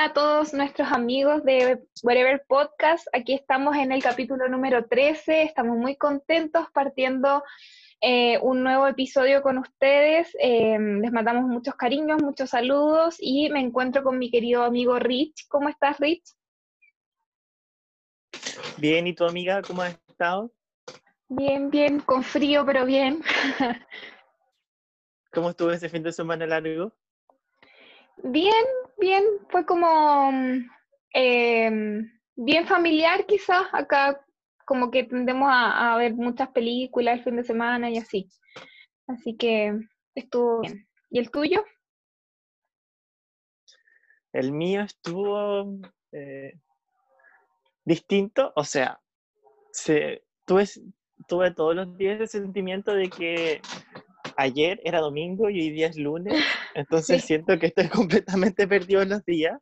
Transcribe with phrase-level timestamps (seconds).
[0.00, 3.06] Hola a todos nuestros amigos de Whatever Podcast.
[3.12, 5.42] Aquí estamos en el capítulo número 13.
[5.42, 7.44] Estamos muy contentos partiendo
[8.00, 10.34] eh, un nuevo episodio con ustedes.
[10.40, 15.46] Eh, les mandamos muchos cariños, muchos saludos y me encuentro con mi querido amigo Rich.
[15.48, 16.32] ¿Cómo estás, Rich?
[18.78, 20.50] Bien, ¿y tu amiga cómo has estado?
[21.28, 23.20] Bien, bien, con frío, pero bien.
[25.30, 26.90] ¿Cómo estuvo ese fin de semana largo?
[28.22, 28.64] Bien,
[28.98, 30.30] bien, fue como
[31.12, 34.24] em, bien familiar quizás, acá
[34.66, 38.28] como que tendemos a, ver muchas películas el fin de semana y así.
[39.06, 39.76] Así que
[40.14, 40.86] estuvo bien.
[41.10, 41.64] ¿Y el tuyo?
[44.32, 45.80] El mío estuvo
[46.12, 46.52] eh,
[47.84, 49.00] distinto, o sea,
[49.72, 50.66] se, tuve,
[51.26, 53.60] tuve todos los días el sentimiento de que
[54.40, 56.34] ayer era domingo y hoy día es lunes,
[56.74, 59.60] entonces siento que estoy completamente perdido en los días.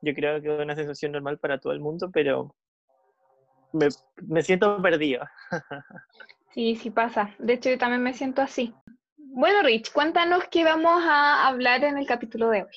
[0.00, 2.54] Yo creo que es una sensación normal para todo el mundo, pero
[3.72, 3.88] me,
[4.26, 5.24] me siento perdido.
[6.54, 7.34] sí, sí pasa.
[7.38, 8.74] De hecho, yo también me siento así.
[9.16, 12.76] Bueno, Rich, cuéntanos qué vamos a hablar en el capítulo de hoy.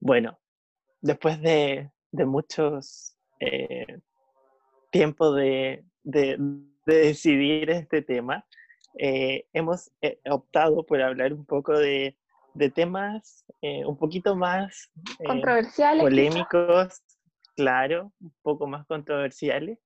[0.00, 0.38] Bueno,
[1.00, 3.98] después de, de muchos eh,
[4.90, 6.36] tiempos de, de,
[6.86, 8.46] de decidir este tema,
[8.96, 12.16] eh, hemos eh, optado por hablar un poco de,
[12.74, 14.90] temas eh, un poquito más
[15.26, 17.02] controversiales, polémicos,
[17.56, 19.78] claro, un poco más controversiales.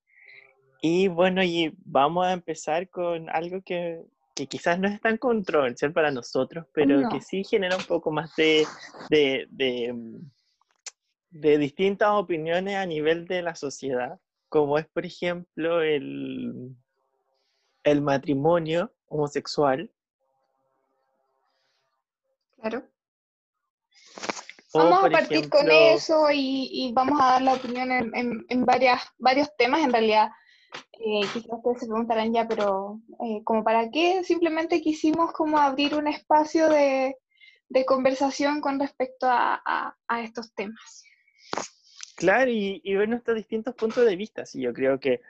[0.83, 4.03] Y bueno, y vamos a empezar con algo que,
[4.49, 8.65] quizás no es tan controversial para nosotros, pero que sí genera un poco más de,
[9.11, 9.49] de,
[11.31, 16.77] de distintas opiniones a nivel de la sociedad, como es, por ejemplo, el,
[17.83, 19.91] el matrimonio homosexual.
[22.61, 22.83] Claro.
[24.75, 29.49] vamos a partir con eso y, vamos a dar la opinión en, en, varias, varios
[29.57, 30.31] temas en realidad.
[30.93, 34.25] Eh, quizás ustedes se preguntarán ya, pero eh, ¿como para qué?
[34.25, 37.17] Simplemente quisimos como abrir un espacio de,
[37.87, 41.05] conversación con respecto a, estos temas.
[42.17, 44.45] Claro, y, y, ver nuestros distintos puntos de vista.
[44.45, 45.21] Sí, yo creo que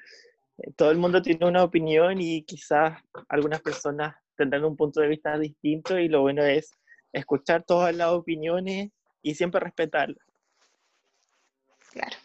[0.76, 5.38] todo el mundo tiene una opinión y quizás algunas personas tendrán un punto de vista
[5.38, 6.72] distinto y lo bueno es
[7.12, 8.90] escuchar todas las opiniones
[9.22, 10.24] y siempre respetarlas.
[11.92, 12.16] Claro.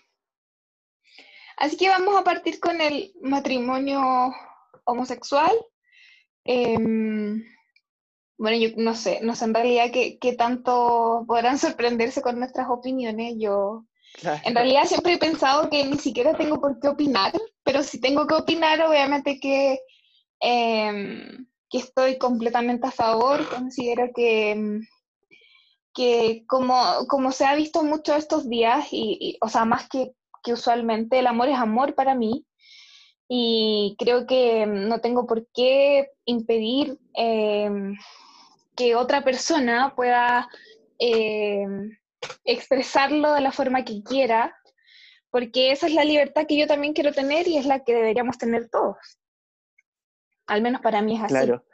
[1.57, 4.01] Así que vamos a partir con el matrimonio
[4.85, 5.51] homosexual.
[6.43, 7.43] Em,
[8.37, 12.67] bueno, yo no sé, no sé en realidad qué, qué tanto podrán sorprenderse con nuestras
[12.69, 13.35] opiniones.
[13.37, 13.85] Yo
[14.43, 17.31] en realidad siempre he pensado que ni siquiera tengo por qué opinar,
[17.63, 19.79] pero si tengo que opinar, obviamente que,
[20.39, 23.47] em, que estoy completamente a favor.
[23.49, 24.81] Considero que, em,
[25.93, 26.75] que como,
[27.07, 30.11] como se ha visto mucho estos días, y, o sea, más que,
[30.43, 32.45] que usualmente, el amor es amor para mí.
[33.29, 36.99] Y creo que no tengo por qué impedir
[38.75, 40.49] que otra persona pueda
[42.43, 44.55] expresarlo de la forma que quiera,
[45.33, 48.37] porque esa es la libertad que yo también quiero tener y es la que deberíamos
[48.37, 48.97] tener todos.
[50.45, 51.33] Al menos para mí es así.
[51.33, 51.65] Claro.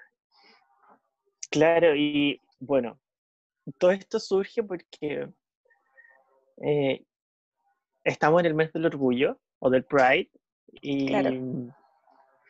[1.51, 2.97] Claro, y bueno,
[3.77, 5.27] todo esto surge porque
[6.63, 7.03] eh,
[8.05, 10.31] estamos en el mes del orgullo o del Pride
[10.81, 11.11] y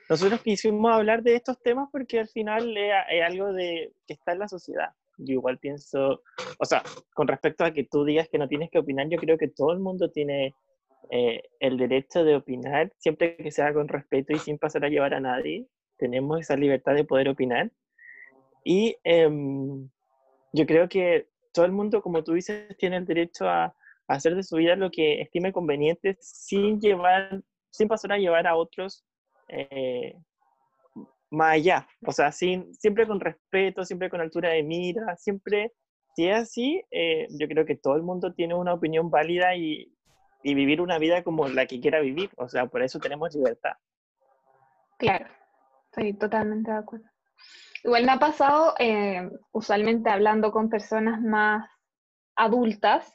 [0.10, 4.40] nosotros quisimos hablar de estos temas porque al final es algo de, que está en
[4.40, 6.24] la sociedad yo igual pienso,
[6.60, 6.82] o sea,
[7.14, 9.74] con respecto a que tú digas que no tienes que opinar, yo creo que todo
[9.74, 10.56] el mundo tiene
[11.12, 15.14] eh, el derecho de opinar, siempre que sea con respeto y sin pasar a llevar
[15.14, 15.68] a nadie.
[15.98, 17.72] Tenemos esa libertad de poder opinar.
[18.64, 19.90] Y em,
[20.54, 23.76] yo creo que todo el mundo, como tú dices, tiene el derecho a,
[24.08, 28.56] hacer de su vida lo que estime conveniente sin llevar, sin pasar a llevar a
[28.56, 29.06] otros
[29.50, 30.16] eh,
[31.30, 35.74] más allá, o sea, sin, siempre con respeto, siempre con altura de mira, siempre,
[36.16, 39.94] si es así, eh, yo creo que todo el mundo tiene una opinión válida y,
[40.44, 43.74] y, vivir una vida como la que quiera vivir, o sea, por eso tenemos libertad.
[44.98, 45.28] Claro,
[45.86, 47.08] estoy totalmente de acuerdo.
[47.84, 51.70] Igual me ha pasado, eh, usualmente hablando con personas más
[52.36, 53.12] adultas,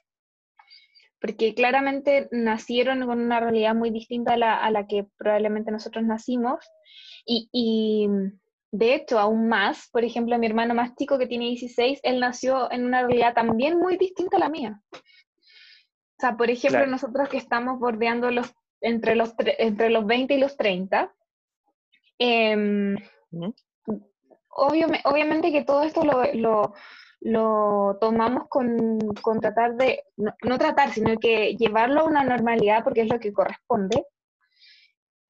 [1.20, 6.04] porque claramente nacieron con una realidad muy distinta a la, a la que probablemente nosotros
[6.04, 6.64] nacimos,
[7.26, 8.08] y,
[8.70, 12.70] de hecho, aún más, por ejemplo, mi hermano más chico que tiene 16, él nació
[12.70, 14.80] en una realidad también muy distinta a la mía.
[16.16, 20.38] O sea, por ejemplo, nosotros que estamos bordeando los, entre, los, entre los 20 y
[20.38, 21.12] los 30,
[22.18, 22.96] em,
[24.48, 26.74] obviamente que todo esto lo,
[27.24, 28.98] lo tomamos con,
[29.40, 34.04] tratar de, no, tratar, sino que llevarlo a una normalidad porque es lo que corresponde.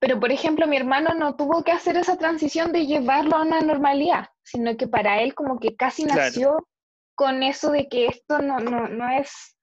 [0.00, 3.60] Pero, por ejemplo, mi hermano no tuvo que hacer esa transición de llevarlo a una
[3.60, 6.66] normalidad, sino que para él como que casi nació
[7.14, 9.56] con eso de que esto no, no, es,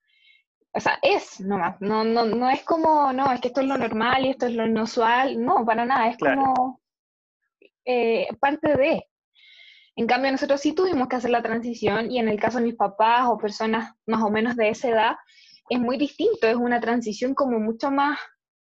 [0.74, 3.78] o sea, es nomás, no, no, no es como, no, es que esto es lo
[3.78, 6.82] normal y esto es lo inusual, no, para nada, es como
[7.86, 9.08] eh, parte de.
[9.96, 12.76] En cambio, nosotros sí tuvimos que hacer la transición y en el caso de mis
[12.76, 15.16] papás o personas más o menos de esa edad,
[15.70, 18.18] es muy distinto, es una transición como mucho más,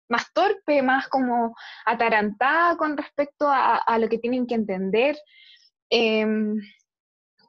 [0.09, 1.56] más torpe, más como
[1.86, 5.18] atarantada con respecto a, lo que tienen que entender
[5.89, 6.56] em,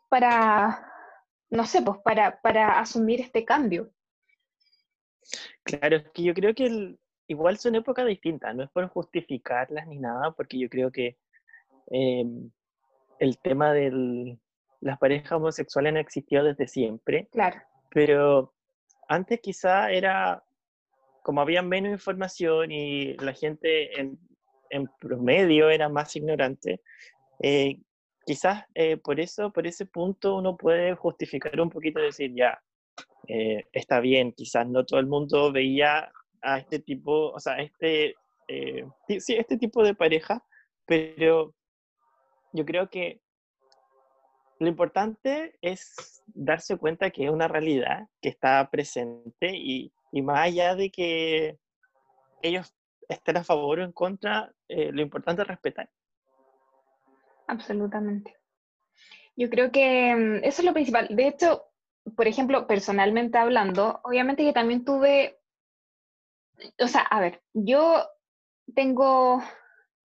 [0.08, 0.84] para,
[1.50, 3.92] no sé, pues para, para asumir este cambio.
[5.62, 6.96] Claro, es que yo creo que
[7.26, 11.16] igual son épocas distintas, no es por justificarlas ni nada, porque yo creo que
[11.88, 12.50] em,
[13.18, 14.38] el tema de
[14.80, 17.28] las parejas homosexuales han existido desde siempre.
[17.30, 17.60] Claro.
[17.90, 18.54] Pero
[19.08, 20.42] antes quizá era,
[21.22, 24.18] como había menos información y la gente en,
[25.00, 26.82] promedio era más ignorante,
[27.42, 27.80] eh,
[28.26, 32.60] quizás eh, por eso, por ese punto uno puede justificar un poquito decir, ya,
[33.26, 36.10] eh, está bien, quizás no todo el mundo veía
[36.42, 38.14] a este tipo, o sea, este,
[39.18, 40.44] sí, este tipo de pareja,
[40.86, 41.54] pero
[42.52, 43.20] yo creo que
[44.58, 49.92] lo importante es darse cuenta que es una realidad que está presente y,
[50.22, 51.58] más allá de que
[52.42, 52.74] ellos
[53.08, 55.88] estén a favor o en contra, eh, lo importante es respetar.
[57.46, 58.36] Absolutamente.
[59.36, 61.08] Yo creo que mm, eso es lo principal.
[61.10, 61.64] De hecho,
[62.16, 65.38] por ejemplo, personalmente hablando, obviamente que también tuve,
[66.80, 68.04] o sea, a ver, yo
[68.74, 69.42] tengo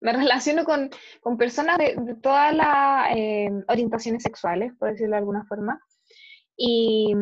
[0.01, 0.89] me relaciono con,
[1.37, 5.81] personas de, todas las eh, orientaciones sexuales, por decirlo de alguna forma,
[6.55, 7.13] y,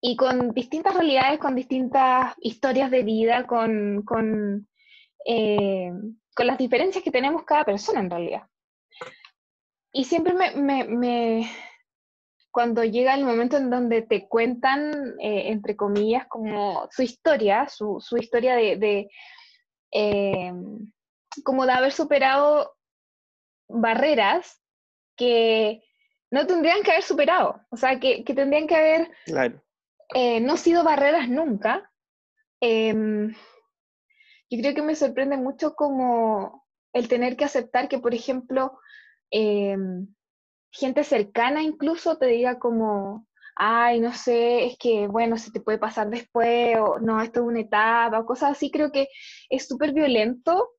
[0.00, 4.68] y, con distintas realidades, con distintas historias de vida, con, con,
[5.24, 5.92] eh,
[6.34, 8.42] con, las diferencias que tenemos cada persona en realidad.
[9.92, 11.48] Y siempre me,
[12.56, 18.00] cuando llega el momento en donde te cuentan, eh, entre comillas, como su historia, su,
[18.00, 20.54] su historia de, de
[21.44, 22.74] como de haber superado
[23.68, 24.62] barreras
[25.18, 25.82] que
[26.30, 29.10] no tendrían que haber superado, o sea, que, tendrían que haber
[30.14, 31.92] eh, no sido barreras nunca.
[32.62, 33.34] Em,
[34.48, 36.64] yo creo que me sorprende mucho como
[36.94, 38.80] el tener que aceptar que, por ejemplo,
[39.30, 40.08] em,
[40.78, 43.26] gente cercana incluso te diga como,
[43.56, 47.46] ay, no sé, es que, bueno, se te puede pasar después, o no, esto es
[47.46, 49.08] una etapa, o cosas así, creo que
[49.50, 50.70] es súper violento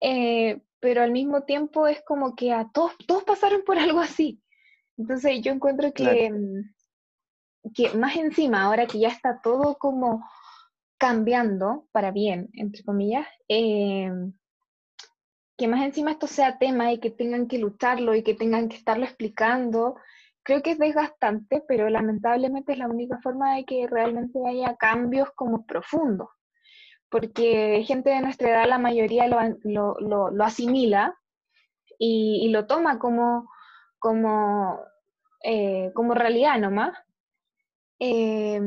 [0.00, 4.42] eh, pero al mismo tiempo es como que a todos, todos pasaron por algo así.
[4.96, 10.24] Entonces yo encuentro que, mm, que más encima, ahora que ya está todo como
[10.98, 14.10] cambiando para bien, entre comillas, eh,
[15.56, 18.76] que más encima esto sea tema y que tengan que lucharlo y que tengan que
[18.76, 19.96] estarlo explicando,
[20.42, 25.30] creo que es desgastante, pero lamentablemente es la única forma de que realmente haya cambios
[25.34, 26.28] como profundos
[27.08, 31.16] porque gente de nuestra edad, la mayoría lo, asimila
[31.98, 33.50] y, lo toma como,
[33.98, 34.80] como,
[35.42, 36.96] eh, como realidad nomás.
[37.98, 38.60] Eh,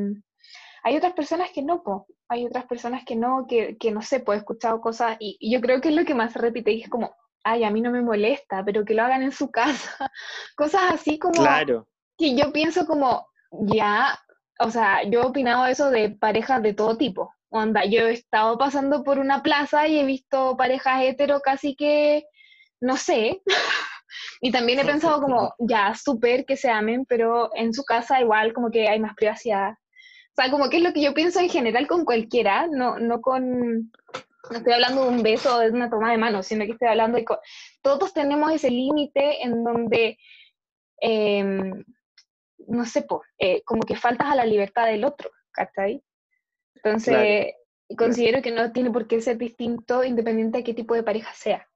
[0.83, 1.83] hay otras personas que no,
[2.29, 5.81] hay otras personas que no, que, no sé, pues he escuchado cosas y, yo creo
[5.81, 8.01] que es lo que más se repite y es como, ay, a mí no me
[8.01, 10.11] molesta, pero que lo hagan en su casa.
[10.55, 11.87] Cosas así como claro.
[12.17, 14.19] que yo pienso como, ya,
[14.59, 18.57] o sea, yo he opinado eso de parejas de todo tipo, Onda, yo he estado
[18.59, 22.25] pasando por una plaza y he visto parejas hetero casi que,
[22.79, 23.41] no sé,
[24.41, 28.53] y también he pensado como, ya, súper que se amen, pero en su casa igual
[28.53, 29.73] como que hay más privacidad.
[30.39, 33.19] O sea, como que es lo que yo pienso en general con cualquiera, no, no
[33.19, 33.91] con,
[34.49, 36.87] no estoy hablando de un beso o de una toma de mano, sino que estoy
[36.87, 37.25] hablando de,
[37.81, 40.17] todos tenemos ese límite en donde,
[41.01, 41.83] em,
[42.67, 46.01] no sé, po, eh, como que faltas a la libertad del otro, ¿cachai?
[46.75, 47.55] Entonces,
[47.97, 51.67] considero que no tiene por qué ser distinto independiente de qué tipo de pareja sea.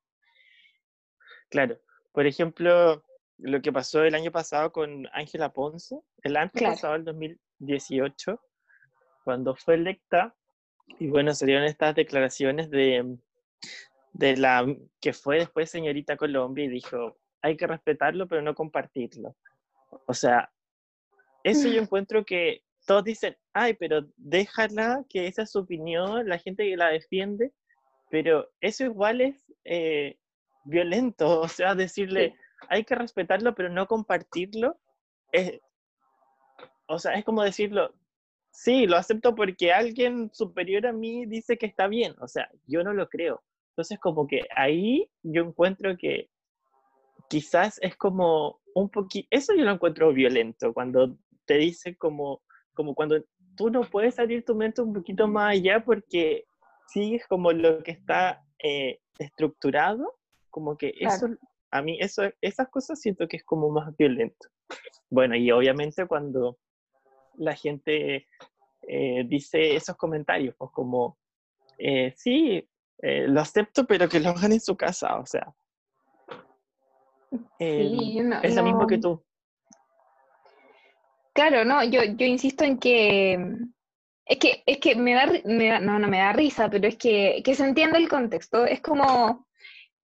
[1.49, 1.77] Claro.
[2.13, 3.03] Por ejemplo,
[3.39, 8.39] lo que pasó el año pasado con Ángela Ponce, el año pasado, el 2018,
[9.23, 10.35] cuando fue electa,
[10.99, 13.17] y bueno, salieron estas declaraciones de,
[14.13, 14.65] de la
[14.99, 19.35] que fue después señorita Colombia y dijo, hay que respetarlo, pero no compartirlo.
[20.07, 20.51] O sea,
[21.43, 26.37] eso yo encuentro que todos dicen, ay, pero déjala, que esa es su opinión, la
[26.37, 27.53] gente que la defiende,
[28.09, 30.17] pero eso igual es eh,
[30.65, 32.35] violento, o sea, decirle,
[32.69, 34.79] hay que respetarlo, pero no compartirlo,
[35.31, 35.59] es,
[36.87, 37.93] o sea, es como decirlo,
[38.53, 42.83] sí, lo acepto porque alguien superior a mí dice que está bien, o sea, yo
[42.83, 43.43] no lo creo.
[43.71, 46.29] Entonces, como que ahí yo encuentro que
[47.27, 52.41] quizás es como un poquito, eso yo lo encuentro violento, cuando te dice como,
[52.73, 53.23] como cuando
[53.57, 56.45] tú no puedes salir tu mente un poquito más allá porque
[56.87, 60.15] sigues como lo que está eh, estructurado,
[60.51, 61.27] como que eso,
[61.71, 64.47] a mí eso, esas cosas siento que es como más violento.
[65.09, 66.59] Bueno, y obviamente cuando
[67.35, 68.27] la gente
[68.87, 71.17] eh, dice esos comentarios, pues como,
[71.77, 72.67] eh, sí,
[72.99, 75.53] eh, lo acepto, pero que lo hagan en su casa, o sea.
[77.57, 79.23] Sí, es lo mismo que tú.
[81.33, 83.57] Claro, no, yo, yo insisto en que
[84.25, 86.97] es que, es que me, da, me da, no, no me da risa, pero es
[86.97, 88.65] que, que se entiende el contexto.
[88.65, 89.47] Es como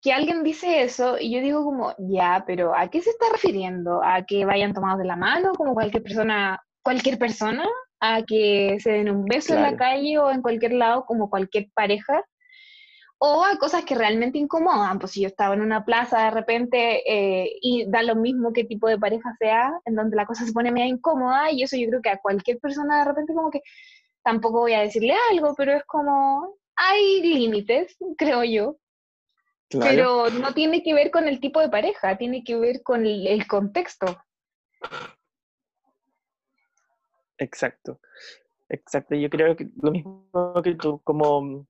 [0.00, 4.02] que alguien dice eso y yo digo como, ya, pero ¿a qué se está refiriendo?
[4.02, 7.66] ¿A que vayan tomados de la mano como cualquier persona, cualquier persona?
[8.00, 11.68] ¿A que se den un beso en la calle o en cualquier lado como cualquier
[11.74, 12.24] pareja?
[13.20, 14.98] o a cosas que realmente incomodan.
[14.98, 18.64] Pues si yo estaba en una plaza de repente eh, y da lo mismo qué
[18.64, 21.88] tipo de pareja sea, en donde la cosa se pone media incómoda, y eso yo
[21.88, 23.60] creo que a cualquier persona de repente como que
[24.22, 28.76] tampoco voy a decirle algo, pero es como, hay límites, creo yo.
[29.70, 33.46] Pero no tiene que ver con el tipo de pareja, tiene que ver con el,
[33.46, 34.06] contexto.
[37.38, 38.00] Exacto,
[38.68, 39.14] exacto.
[39.14, 41.66] Yo creo que lo mismo que tú, como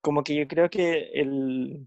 [0.00, 1.86] como que yo creo que el,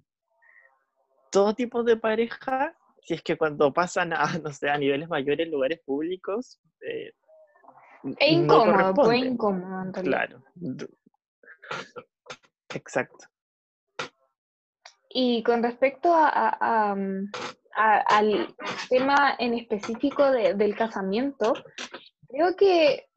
[1.31, 5.49] todo tipo de pareja, si es que cuando pasan a, no sé, a niveles mayores,
[5.49, 7.11] lugares públicos, eh,
[8.19, 9.91] es incómodo, fue incómodo.
[9.93, 10.43] Claro.
[12.73, 13.27] Exacto.
[15.09, 16.95] Y con respecto a,
[17.75, 18.55] al
[18.89, 21.53] tema en específico del casamiento,
[22.27, 23.07] creo que,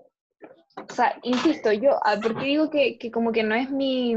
[0.76, 4.14] o sea, insisto, yo, ah, porque digo que, que como que no es mi,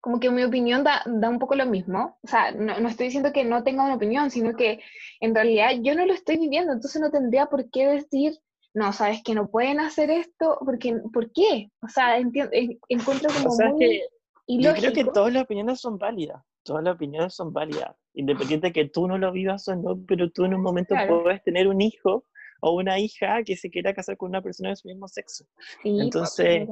[0.00, 2.18] como que mi opinión da, da un poco lo mismo.
[2.22, 4.80] O sea, no, no, estoy diciendo que no tenga una opinión, sino que
[5.20, 8.38] en realidad yo no lo estoy viviendo, entonces no tendría por qué decir,
[8.74, 11.70] no, sabes que no pueden hacer esto, porque, ¿por qué?
[11.82, 12.50] O sea, entiendo,
[12.88, 14.02] encuentro como o sea, que
[14.46, 18.72] Yo creo que todas las opiniones son válidas, todas las opiniones son válidas, independiente de
[18.72, 21.80] que tú no lo vivas o no, pero tú en un momento puedes tener un
[21.80, 22.24] hijo
[22.60, 25.44] o una hija que se quiera casar con una persona de su mismo sexo.
[25.82, 26.68] Sí, Entonces,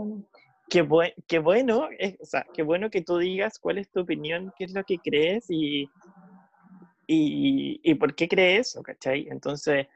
[0.68, 0.86] qué,
[1.26, 1.88] qué bueno,
[2.20, 4.98] o sea, qué bueno que tú digas cuál es tu opinión, qué es lo que
[4.98, 5.88] crees y,
[7.06, 9.28] y, y por qué crees eso, ¿cachai?
[9.30, 9.86] Entonces,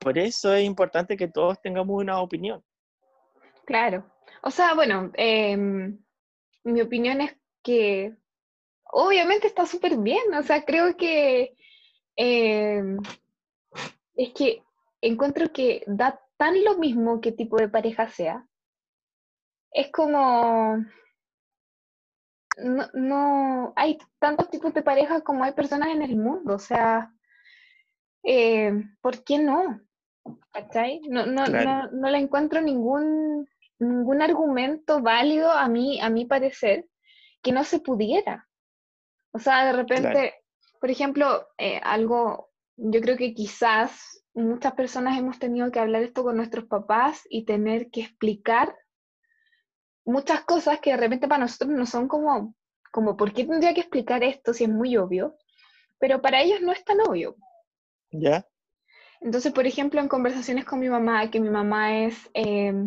[0.00, 2.64] por eso es importante que todos tengamos una opinión.
[3.66, 4.04] Claro.
[4.42, 5.98] O sea, bueno, em,
[6.64, 8.16] mi opinión es que
[8.84, 10.32] obviamente está súper bien.
[10.34, 11.54] O sea, creo que
[12.16, 12.98] em,
[14.16, 14.62] es que
[15.00, 18.46] encuentro que da tan lo mismo qué tipo de pareja sea
[19.72, 20.84] es como,
[22.94, 27.12] no, hay tantos tipos de parejas como hay personas en el mundo, o sea,
[28.24, 29.80] eh, ¿por qué no?
[30.52, 31.00] ¿Cachai?
[31.08, 36.86] No, no, no, no le encuentro ningún, ningún argumento válido a mí, a mi parecer,
[37.42, 38.48] que no se pudiera.
[39.32, 40.34] O sea, de repente,
[40.80, 46.22] por ejemplo, eh, algo, yo creo que quizás muchas personas hemos tenido que hablar esto
[46.22, 48.76] con nuestros papás y tener que explicar
[50.04, 52.54] muchas cosas que de repente para nosotros no son como,
[52.90, 55.36] como, ¿por qué tendría que explicar esto si es muy obvio?
[55.98, 57.36] Pero para ellos no es tan obvio.
[58.10, 58.46] ¿Ya?
[59.20, 62.86] Entonces, por ejemplo, en conversaciones con mi mamá, que mi mamá es, em,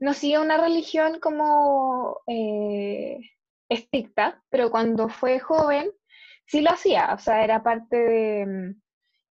[0.00, 3.18] no sigue una religión como eh,
[3.68, 5.90] estricta, pero cuando fue joven
[6.46, 8.74] sí lo hacía, o sea, era parte de,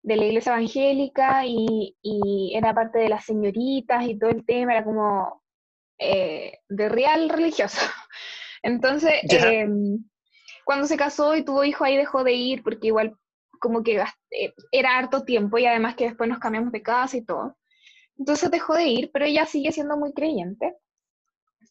[0.02, 4.72] de la iglesia evangélica y, y, era parte de las señoritas y todo el tema,
[4.72, 5.42] era como
[5.98, 7.80] eh, de real religioso.
[8.62, 10.04] Entonces, em,
[10.64, 13.16] cuando se casó y tuvo hijo ahí dejó de ir porque igual
[13.60, 17.24] como que eh, era harto tiempo y además que después nos cambiamos de casa y
[17.24, 17.56] todo.
[18.18, 20.76] Entonces dejó de ir, pero ella sigue siendo muy creyente.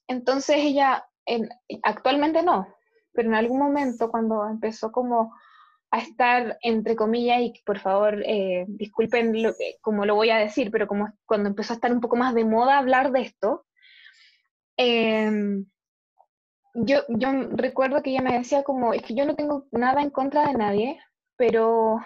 [0.08, 1.50] Entonces ella, en,
[1.84, 2.68] actualmente no,
[3.14, 5.34] pero en algún momento cuando empezó como
[5.92, 10.70] a estar, entre comillas, y por favor eh, disculpen lo, como lo voy a decir,
[10.72, 13.66] pero como cuando empezó a estar un poco más de moda hablar de esto,
[14.82, 15.66] Em,
[16.74, 20.10] yo, yo recuerdo que ella me decía como, es que yo no tengo nada en
[20.10, 21.02] contra de nadie,
[21.36, 22.00] pero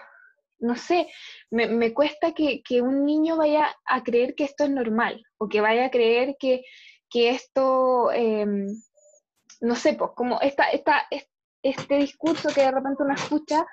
[0.57, 1.07] no sé,
[1.51, 5.49] me, me cuesta que, que, un niño vaya a creer que esto es normal o
[5.49, 6.63] que vaya a creer que,
[7.11, 8.65] que esto, em,
[9.61, 11.05] no sé, pues como esta, esta,
[11.63, 13.65] este discurso que de repente uno escucha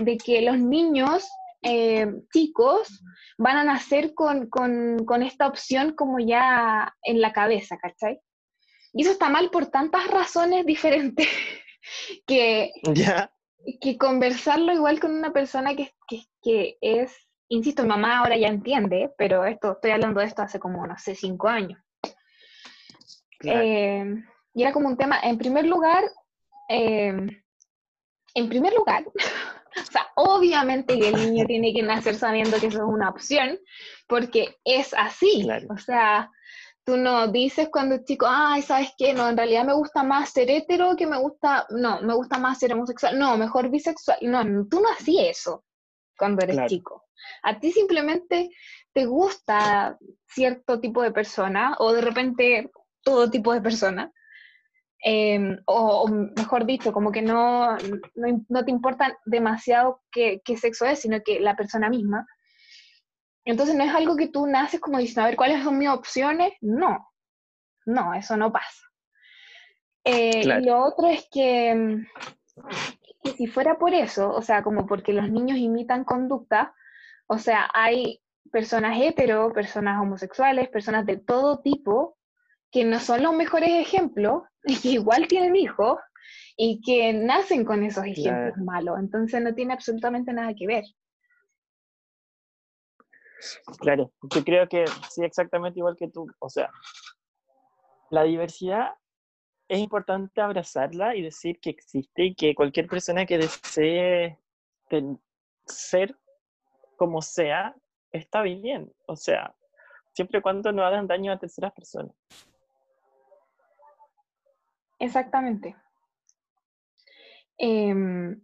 [0.00, 1.28] de que los niños
[1.62, 3.02] eh, chicos
[3.38, 8.20] van a nacer con, con, esta opción como ya en la cabeza, ¿cachai?
[8.92, 11.26] Y eso está mal por tantas razones diferentes
[12.26, 12.72] que,
[13.80, 15.92] que conversarlo igual con una persona que,
[16.42, 17.12] que, es,
[17.48, 21.14] insisto, mamá ahora ya entiende, pero esto, estoy hablando de esto hace como, no sé,
[21.14, 21.80] cinco años.
[23.42, 24.04] Eh,
[24.54, 26.04] y era como un tema, en primer lugar,
[26.68, 27.42] eh,
[28.34, 32.78] en primer lugar, o sea, obviamente que el niño tiene que nacer sabiendo que eso
[32.78, 33.58] es una opción,
[34.06, 35.46] porque es así.
[35.70, 36.30] O sea,
[36.84, 39.14] tú no dices cuando es chico, ay, ¿sabes qué?
[39.14, 42.58] No, en realidad me gusta más ser hetero que me gusta, no, me gusta más
[42.58, 44.18] ser homosexual, no, mejor bisexual.
[44.22, 45.64] No, tú no hacías eso
[46.16, 47.04] cuando eres chico.
[47.42, 48.50] A ti simplemente
[48.92, 52.70] te gusta cierto tipo de persona o de repente
[53.02, 54.12] todo tipo de persona.
[55.06, 57.76] Em, o, mejor dicho, como que no,
[58.48, 62.26] no, te importa demasiado qué, qué sexo es, sino que la persona misma.
[63.44, 66.54] Entonces no es algo que tú naces como diciendo, a ver, ¿cuáles son mis opciones?
[66.62, 67.06] No,
[67.84, 68.80] no, eso no pasa.
[70.04, 71.98] Eh, y lo otro es que,
[73.22, 76.74] que, si fuera por eso, o sea, como porque los niños imitan conducta,
[77.26, 82.16] o sea, hay personas hetero, personas homosexuales, personas de todo tipo,
[82.74, 85.98] que no son los mejores ejemplos, y que igual tienen hijos,
[86.56, 88.98] y que nacen con esos ejemplos malos.
[88.98, 90.84] Entonces no tiene absolutamente nada que ver.
[93.78, 96.26] Claro, yo creo que sí, exactamente igual que tú.
[96.40, 96.70] O sea,
[98.10, 98.90] la diversidad
[99.68, 104.38] es importante abrazarla y decir que existe y que cualquier persona que desee
[105.66, 106.16] ser
[106.96, 107.74] como sea,
[108.12, 108.92] está bien.
[109.06, 109.54] O sea,
[110.12, 112.14] siempre y cuando no hagan daño a terceras personas.
[114.98, 115.76] Exactamente.
[117.58, 118.40] Em,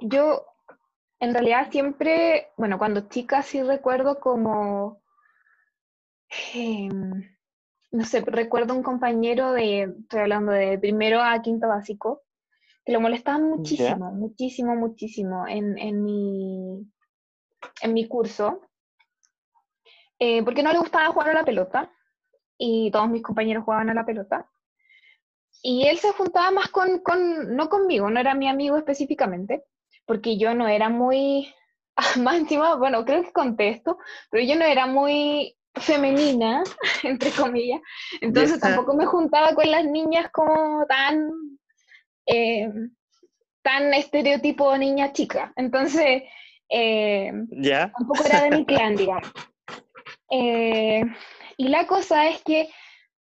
[0.00, 0.46] yo
[1.20, 5.02] en realidad siempre, bueno, cuando chica sí recuerdo como,
[6.54, 7.36] em,
[7.92, 12.22] no sé, recuerdo un compañero de, estoy hablando de primero a quinto básico,
[12.84, 16.90] que lo molestaba muchísimo, muchísimo, muchísimo en, en, mi,
[17.82, 18.62] en mi curso,
[20.18, 21.92] eh, porque no le gustaba jugar a la pelota
[22.58, 24.48] y todos mis compañeros jugaban a la pelota.
[25.62, 29.62] Y él se juntaba más con, con, no conmigo, no era mi amigo específicamente,
[30.04, 31.54] porque yo no era muy,
[32.20, 33.98] más encima, bueno, creo que contesto,
[34.30, 36.62] pero yo no era muy femenina,
[37.04, 37.80] entre comillas,
[38.20, 41.30] entonces tampoco me juntaba con las niñas como tan,
[42.26, 42.68] eh,
[43.62, 46.24] tan estereotipo niña chica, entonces
[46.68, 47.30] eh,
[47.94, 49.30] tampoco era de mi clan, digamos.
[50.30, 51.04] Eh,
[51.58, 52.68] y la cosa es que,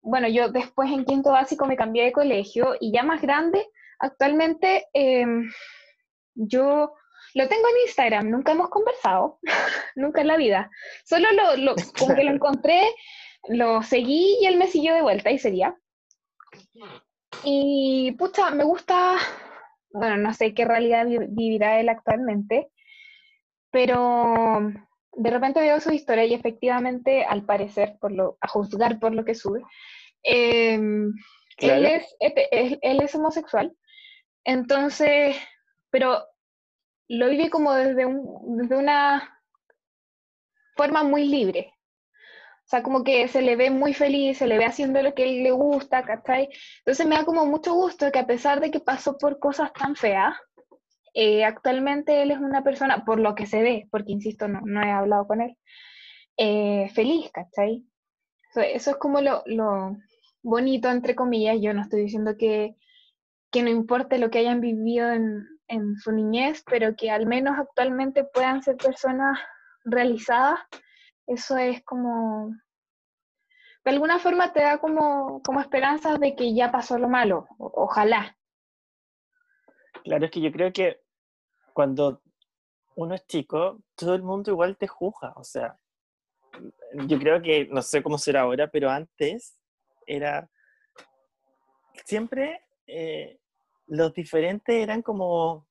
[0.02, 3.66] bueno, yo después en quinto básico me cambié de colegio y ya más grande,
[3.98, 4.86] actualmente
[6.34, 6.92] yo
[7.34, 9.38] lo tengo en Instagram, nunca hemos conversado,
[9.96, 10.70] nunca en la vida.
[11.04, 12.82] Solo lo, lo, como que lo encontré,
[13.48, 15.76] lo seguí y él me siguió de vuelta y sería.
[17.44, 19.16] Y pucha, me gusta,
[19.92, 22.70] bueno, no sé qué realidad vivirá él actualmente,
[23.70, 24.72] pero
[25.12, 29.24] de repente veo su historia y efectivamente, al parecer, por lo, a juzgar por lo
[29.24, 29.62] que sube,
[30.22, 31.12] él,
[31.58, 33.74] es, él es homosexual.
[34.44, 35.36] Entonces,
[35.90, 36.24] pero
[37.08, 39.42] lo vive como desde, un, desde una
[40.76, 41.74] forma muy libre.
[42.64, 45.24] O sea, como que se le ve muy feliz, se le ve haciendo lo que
[45.24, 46.48] él le gusta, ¿cachai?
[46.78, 49.96] Entonces me da como mucho gusto que a pesar de que pasó por cosas tan
[49.96, 50.36] feas,
[51.14, 54.82] eh, actualmente él es una persona, por lo que se ve, porque insisto, no, no
[54.82, 55.56] he hablado con él,
[56.36, 57.84] eh, feliz, ¿cachai?
[58.54, 59.96] eso es como lo, lo,
[60.42, 61.58] bonito, entre comillas.
[61.60, 62.76] Yo no estoy diciendo que,
[63.50, 67.58] que no importe lo que hayan vivido en, en su niñez, pero que al menos
[67.58, 69.38] actualmente puedan ser personas
[69.84, 70.60] realizadas,
[71.26, 72.54] eso es como,
[73.84, 78.36] de alguna forma te da como, como esperanzas de que ya pasó lo malo, ojalá.
[80.04, 81.00] Claro, es que yo creo que
[81.72, 82.22] cuando
[82.96, 85.78] uno es chico, todo el mundo igual te juzga, o sea,
[87.06, 89.56] yo creo que, no sé cómo será ahora, pero antes
[90.06, 90.50] era
[92.04, 93.38] siempre eh,
[93.86, 95.66] los diferentes eran como,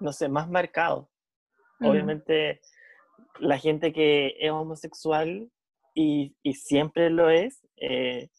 [0.00, 1.08] no sé, más marcados.
[1.80, 2.60] Obviamente,
[3.40, 5.50] la gente que es homosexual
[5.94, 8.30] y, siempre lo es, eh,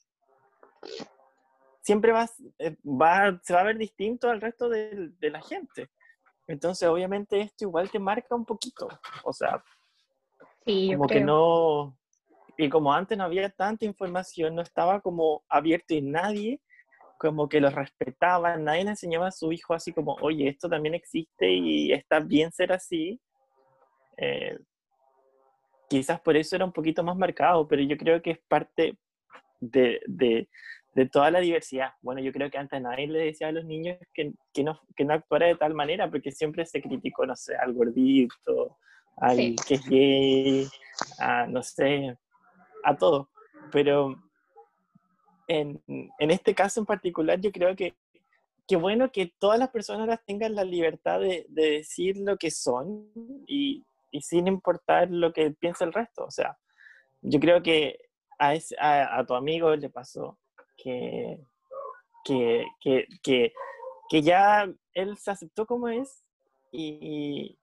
[1.84, 2.12] siempre
[2.60, 5.90] eh, va, se va a ver distinto al resto de, la gente.
[6.48, 8.88] Entonces, obviamente, esto igual te marca un poquito.
[9.24, 9.64] O sea,
[10.66, 11.98] como que no.
[12.58, 16.62] Y como antes no había tanta información, no estaba como abierto y nadie
[17.18, 20.94] como que los respetaban, nadie le enseñaba a su hijo así como, oye, esto también
[20.94, 23.20] existe y está bien ser así.
[24.18, 24.60] Eh,
[25.90, 28.98] quizás por eso era un poquito más marcado, pero yo creo que es parte
[29.62, 30.50] de, de,
[30.96, 31.94] de toda la diversidad.
[32.02, 35.06] Bueno, yo creo que antes nadie le decía a los niños que, que, no, que
[35.06, 38.78] no actuara de tal manera, porque siempre se criticó, no sé, al gordito,
[39.18, 40.68] al que es gay,
[41.20, 42.18] a, no sé,
[42.84, 43.30] a todo.
[43.72, 44.16] Pero
[45.48, 47.96] en, en, este caso en particular, yo creo que
[48.68, 53.12] qué bueno que todas las personas tengan la libertad de, de decir lo que son
[53.48, 56.24] y, y, sin importar lo que piensa el resto.
[56.24, 56.58] O sea,
[57.22, 57.98] yo creo que
[58.38, 60.38] a, ese, a, a tu amigo le pasó
[60.78, 61.40] que,
[62.26, 63.54] que, que, que,
[64.10, 66.24] que ya él se aceptó como es
[66.72, 67.58] y,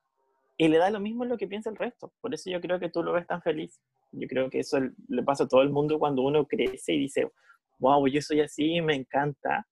[0.56, 2.12] y, le da lo mismo lo que piensa el resto.
[2.20, 3.80] Por eso yo creo que tú lo ves tan feliz.
[4.12, 7.30] Yo creo que eso le pasa a todo el mundo cuando uno crece y dice,
[7.78, 9.66] wow, yo soy así me encanta.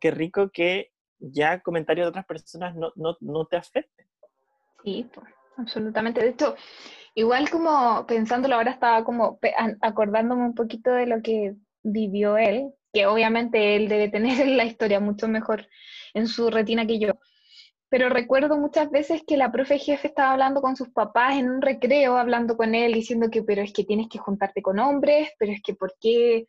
[0.00, 4.06] Qué rico que ya comentarios de otras personas no, no, no te afecten.
[4.82, 5.08] Sí,
[5.56, 6.20] absolutamente.
[6.20, 6.54] De hecho,
[7.14, 9.38] igual como pensándolo ahora estaba como
[9.82, 15.00] acordándome un poquito de lo que vivió él, que obviamente él debe tener la historia
[15.00, 15.68] mucho mejor
[16.14, 17.12] en su retina que yo.
[17.88, 21.60] Pero recuerdo muchas veces que la profe jefe estaba hablando con sus papás en un
[21.60, 25.50] recreo, hablando con él, diciendo que, pero es que tienes que juntarte con hombres, pero
[25.50, 26.46] es que, ¿por qué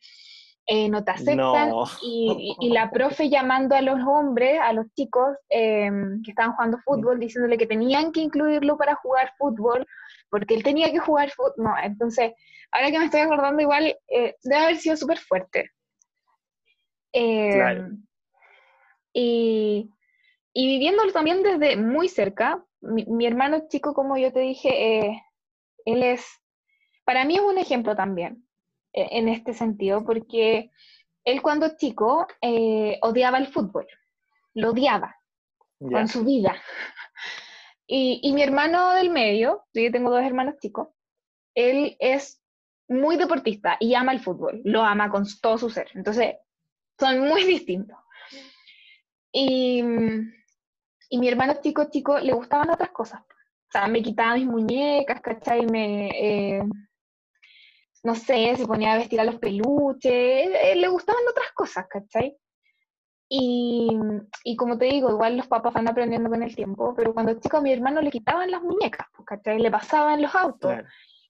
[0.68, 1.72] eh, no te aceptan,
[2.04, 7.20] Y, la profe llamando a los hombres, a los chicos em, que estaban jugando fútbol,
[7.20, 9.86] diciéndole que tenían que incluirlo para jugar fútbol,
[10.30, 11.54] porque él tenía que jugar fútbol.
[11.58, 12.34] No, entonces,
[12.72, 15.72] ahora que me estoy acordando, igual eh, debe haber sido súper fuerte.
[17.14, 18.06] Em,
[19.14, 19.90] y,
[20.54, 24.70] y, viviéndolo también desde muy cerca, mi, hermano chico, como yo te dije,
[25.00, 25.22] eh,
[25.86, 26.26] él es,
[27.06, 28.48] para mí es un ejemplo también
[28.94, 30.72] e-, en este sentido, porque
[31.24, 33.88] él cuando chico eh, odiaba el fútbol,
[34.54, 35.16] lo odiaba
[35.80, 36.56] con su vida.
[37.94, 40.88] Y, y, mi hermano del medio, yo tengo dos hermanos chicos,
[41.54, 42.42] él es
[42.88, 45.90] muy deportista y ama el fútbol, lo ama con todo su ser.
[45.94, 46.36] Entonces,
[47.02, 47.98] son muy distintos.
[49.32, 49.84] Y,
[51.10, 53.22] y mi hermano chico chico le gustaban otras cosas.
[53.22, 55.66] O sea, me quitaba mis muñecas, ¿cachai?
[55.66, 56.64] Me, eh,
[58.04, 62.38] no sé, se ponía a vestir a los peluches, eh, le gustaban otras cosas, ¿cachai?
[63.30, 63.90] Y,
[64.44, 67.58] y, como te digo, igual los papás van aprendiendo con el tiempo, pero cuando chico
[67.58, 69.58] a mi hermano le quitaban las muñecas, pues, ¿cachai?
[69.60, 70.74] Le pasaban los autos,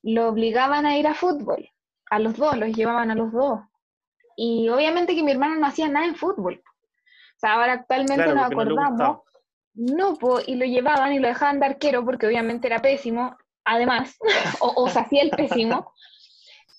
[0.01, 1.69] lo obligaban a ir a fútbol,
[2.09, 3.59] a los dos, los llevaban a los dos.
[4.35, 6.61] Y obviamente que mi hermano no hacía nada en fútbol.
[6.65, 9.19] O sea, ahora actualmente nos acordamos.
[9.73, 14.17] No, pues, y lo llevaban y lo dejaban de arquero porque obviamente era pésimo, además,
[14.61, 15.93] o, o se hacía el pésimo.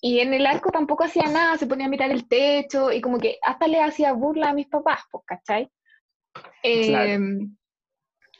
[0.05, 3.19] Y en el arco tampoco hacía nada, se ponía a mirar el techo y como
[3.19, 5.71] que hasta le hacía burla a mis papás, pues, ¿cachai?
[6.63, 7.57] Em,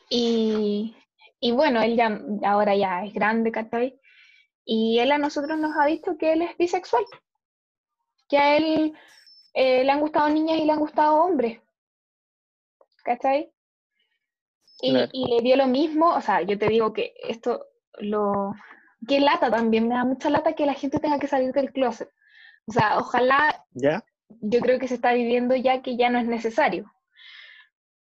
[0.09, 0.97] y,
[1.39, 3.99] y, bueno, él ya ahora ya es grande, ¿cachai?
[4.65, 7.05] Y él a nosotros nos ha dicho que él es bisexual,
[8.33, 8.95] que a él
[9.53, 11.61] eh, le han gustado niñas y le han gustado hombres,
[13.05, 13.53] ¿cachai?
[14.81, 17.67] Y, y le dio lo mismo, o sea, yo te digo que esto
[17.99, 18.55] lo,
[19.07, 22.09] qué lata también, me da mucha lata que la gente tenga que salir del closet.
[22.67, 24.03] O sea, ojalá, ¿Ya?
[24.41, 26.91] yo creo que se está viviendo ya que ya no es necesario.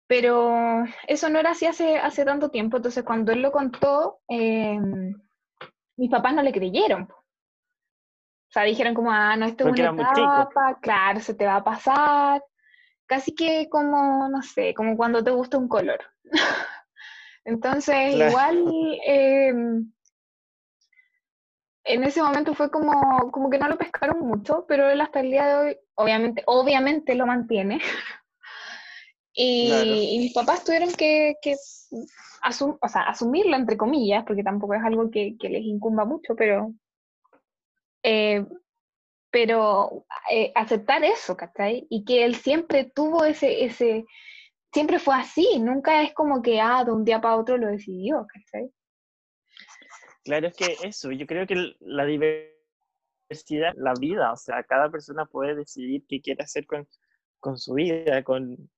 [0.08, 4.80] Pero eso no era así hace, hace tanto tiempo, entonces cuando él lo contó, eh,
[5.96, 7.08] mis papás no le creyeron.
[8.48, 11.64] O sea, dijeron como, ah, no, esto es una etapa, claro, se te va a
[11.64, 12.42] pasar.
[13.06, 16.00] Casi que como, no sé, como cuando te gusta un color.
[17.44, 18.64] Entonces, igual,
[19.06, 19.52] eh,
[21.86, 25.30] en ese momento fue como, como que no lo pescaron mucho, pero él hasta el
[25.30, 27.80] día de hoy, obviamente, obviamente lo mantiene.
[29.32, 35.10] y, mis papás tuvieron que, que o sea, asumirlo, entre comillas, porque tampoco es algo
[35.10, 36.72] que, que les incumba mucho, pero,
[38.06, 38.46] eh,
[39.32, 41.86] pero eh, aceptar eso, ¿cachai?
[41.90, 44.06] Y que él siempre tuvo ese, ese,
[44.72, 48.24] siempre fue así, nunca es como que, ah, de un día para otro lo decidió,
[48.32, 48.70] ¿cachai?
[50.24, 55.26] Claro, es que eso, yo creo que la diversidad, la vida, o sea, cada persona
[55.26, 56.86] puede decidir qué quiere hacer con,
[57.40, 58.70] con su vida, con,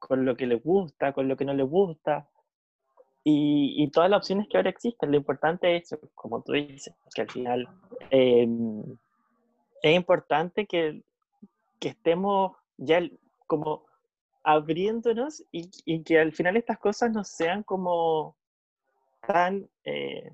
[0.00, 2.28] con, lo que le gusta, con lo que no le gusta,
[3.28, 5.10] y, y, todas las opciones que ahora existen.
[5.10, 7.68] Lo importante es, como tú dices, que al final
[8.10, 8.84] em,
[9.82, 11.02] es importante que,
[11.80, 13.00] que estemos ya
[13.48, 13.84] como
[14.44, 18.36] abriéndonos y, y, que al final estas cosas no sean como
[19.26, 19.68] tan...
[19.82, 20.30] Eh,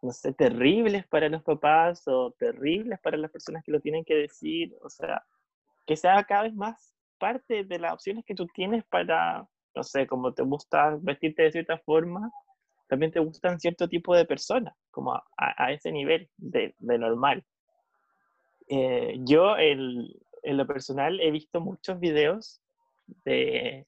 [0.00, 4.14] no sé, terribles para los papás o terribles para las personas que lo tienen que
[4.14, 5.24] decir, o sea,
[5.86, 10.06] que sea cada vez más parte de las opciones que tú tienes para, no sé,
[10.06, 12.30] como te gusta vestirte de cierta forma,
[12.88, 17.44] también te gustan cierto tipo de personas, como a, ese nivel de, de normal.
[18.68, 22.60] Eh, yo, en lo personal, he visto muchos videos
[23.24, 23.86] de,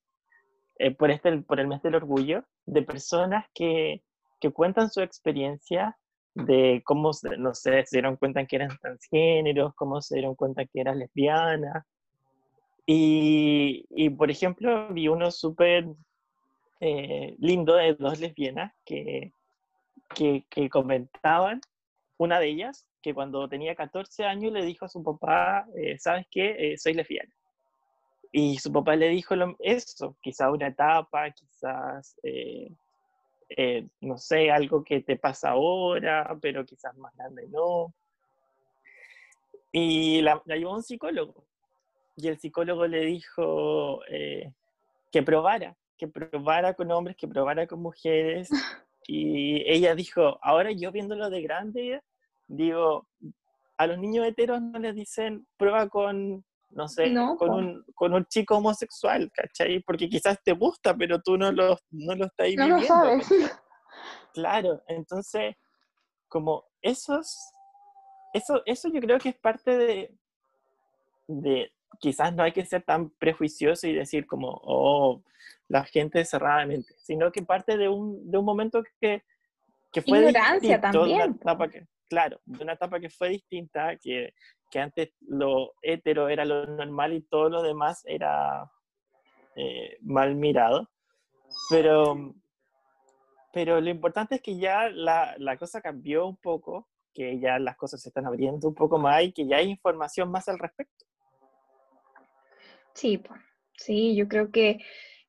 [0.78, 4.02] eh, por, este, por el mes del orgullo de personas que,
[4.40, 5.96] que cuentan su experiencia
[6.34, 10.80] de cómo, no sé, se dieron cuenta que eran transgéneros, cómo se dieron cuenta que
[10.80, 11.84] eran lesbianas.
[12.86, 15.86] Y, por ejemplo, vi uno súper
[16.80, 19.32] eh, lindo de dos lesbianas que,
[20.14, 21.60] que, comentaban,
[22.16, 26.26] una de ellas, que cuando tenía 14 años le dijo a su papá, eh, ¿sabes
[26.30, 26.72] qué?
[26.72, 27.32] Eh, soy lesbiana.
[28.30, 32.16] Y su papá le dijo lo, eso, quizás una etapa, quizás
[34.00, 37.92] no sé, algo que te pasa ahora, pero quizás más grande no.
[39.72, 41.44] Y la, llevó a un psicólogo.
[42.16, 44.52] Y el psicólogo le dijo eh,
[45.12, 48.48] que probara, que probara con hombres, que probara con mujeres.
[49.08, 52.02] Y ella dijo, ahora yo viéndolo de grande,
[52.48, 53.06] digo,
[53.78, 58.26] a los niños heteros no les dicen prueba con no sé, con, un, con, un,
[58.26, 59.80] chico homosexual, ¿cachai?
[59.80, 62.76] Porque quizás te gusta, pero tú no lo, no lo estás no viviendo.
[62.78, 63.28] Lo sabes.
[64.34, 65.56] Claro, entonces,
[66.28, 67.52] como esos,
[68.34, 70.14] eso, eso yo creo que es parte de,
[71.26, 75.22] de, quizás no hay que ser tan prejuicioso y decir como, oh,
[75.68, 79.24] la gente cerradamente, sino que parte de un, de un momento que,
[79.92, 81.38] que fue Ignorancia también.
[81.72, 84.32] que, claro, de una etapa que fue distinta, que
[84.70, 88.70] que antes lo hetero era lo normal y todo lo demás era
[89.54, 90.90] eh, mal mirado.
[91.70, 92.34] Pero,
[93.52, 97.76] pero lo importante es que ya la, la, cosa cambió un poco, que ya las
[97.76, 101.04] cosas se están abriendo un poco más y que ya hay información más al respecto.
[102.96, 103.22] Sí,
[103.76, 104.78] sí, yo creo que,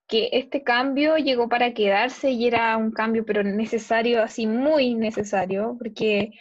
[0.08, 5.76] que este cambio llegó para quedarse y era un cambio, pero necesario, así muy necesario,
[5.78, 6.32] porque,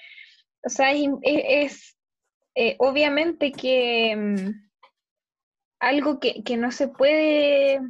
[0.65, 1.97] o sea, es
[2.59, 4.71] eh, obviamente que mm,
[5.79, 7.81] algo que, no se puede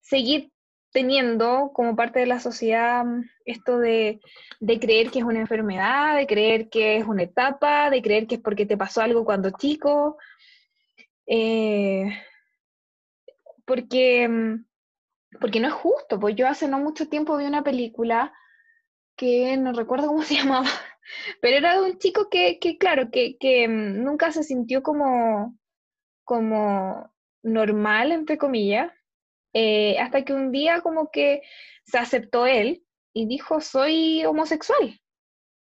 [0.00, 0.50] seguir
[0.90, 4.20] teniendo como parte de la sociedad mm, esto de,
[4.80, 8.40] creer que es una enfermedad, de creer que es una etapa, de creer que es
[8.40, 10.18] porque te pasó algo cuando chico.
[11.26, 12.10] Eh,
[13.68, 14.64] porque, mm,
[15.40, 18.32] porque no es justo, pues yo hace no mucho tiempo vi una película
[19.16, 20.68] que no recuerdo cómo se llamaba,
[21.40, 25.56] pero era de un chico que, claro, que, mm, nunca se sintió como,
[26.24, 28.92] como normal, entre comillas,
[29.54, 31.42] eh, hasta que un día como que
[31.84, 35.00] se aceptó él y dijo, soy homosexual,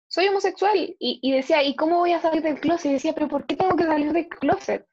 [0.09, 0.95] soy homosexual.
[0.99, 2.91] Y, decía, ¿y cómo voy a salir del closet?
[2.91, 4.85] Y decía, pero ¿por qué tengo que salir del closet?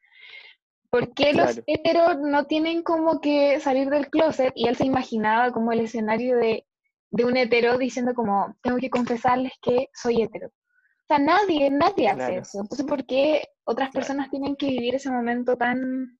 [0.89, 4.51] ¿Por qué los heteros no tienen como que salir del closet?
[4.55, 6.65] Y él se imaginaba como el escenario de
[7.11, 10.47] de un hetero diciendo como, tengo que confesarles que soy hetero.
[10.47, 12.61] O sea, nadie, nadie hace eso.
[12.61, 16.19] Entonces, ¿por qué otras personas tienen que vivir ese momento tan,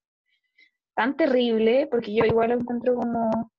[0.95, 1.87] tan terrible?
[1.87, 3.51] Porque yo igual lo encuentro como,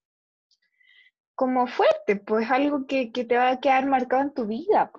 [1.37, 4.91] como fuerte, pues algo que, te va a quedar marcado en tu vida.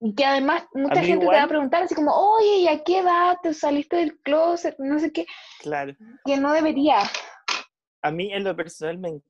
[0.00, 3.00] Y que además mucha gente te va a preguntar así como, oye, ¿y a qué
[3.00, 4.76] edad te saliste del closet?
[4.78, 5.26] No sé qué.
[5.60, 5.94] Claro.
[6.24, 6.98] Que no debería.
[8.02, 9.20] A mí en lo personal me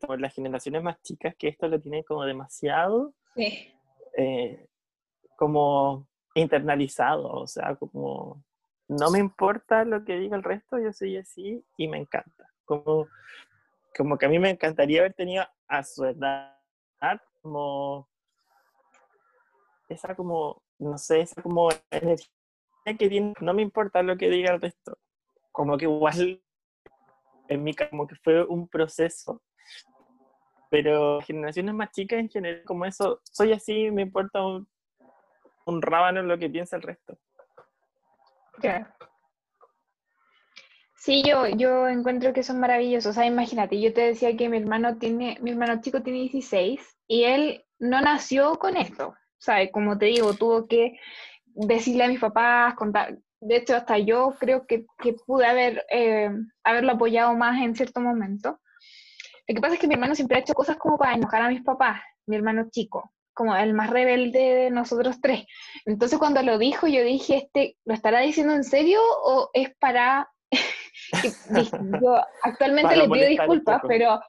[0.00, 4.66] por las generaciones más chicas que esto lo tienen como demasiado eh,
[5.36, 8.42] como internalizado, o sea, como
[8.88, 12.50] no me importa lo que diga el resto, yo soy así y me encanta.
[12.64, 13.06] Como,
[13.96, 16.56] como que a mí me encantaría haber tenido a su edad
[17.40, 18.08] como
[19.90, 22.26] esa como, no sé, esa como energía
[22.98, 24.98] que tiene, no me importa lo que diga el resto.
[25.52, 26.42] Como que igual
[27.48, 29.42] en mí como que fue un proceso
[30.70, 34.68] pero generaciones más chicas en general, como eso, soy así, me importa un,
[35.66, 37.18] un rábano lo que piensa el resto.
[38.60, 38.86] Claro.
[40.96, 43.10] Sí, yo, yo encuentro que son maravillosos.
[43.10, 46.80] O sea, imagínate, yo te decía que mi hermano tiene, mi hermano chico tiene 16
[47.08, 49.14] y él no nació con esto.
[49.40, 49.70] ¿Sabes?
[49.72, 50.98] Como te digo, tuvo que
[51.54, 53.18] decirle a mis papás, contar.
[53.40, 56.30] De hecho, hasta yo creo que, que pude haber, eh,
[56.62, 58.60] haberlo apoyado más en cierto momento.
[59.48, 61.48] Lo que pasa es que mi hermano siempre ha hecho cosas como para enojar a
[61.48, 65.46] mis papás, mi hermano chico, como el más rebelde de nosotros tres.
[65.86, 70.30] Entonces cuando lo dijo, yo dije, este, ¿lo estará diciendo en serio o es para...
[72.02, 74.20] yo actualmente le pido disculpas, pero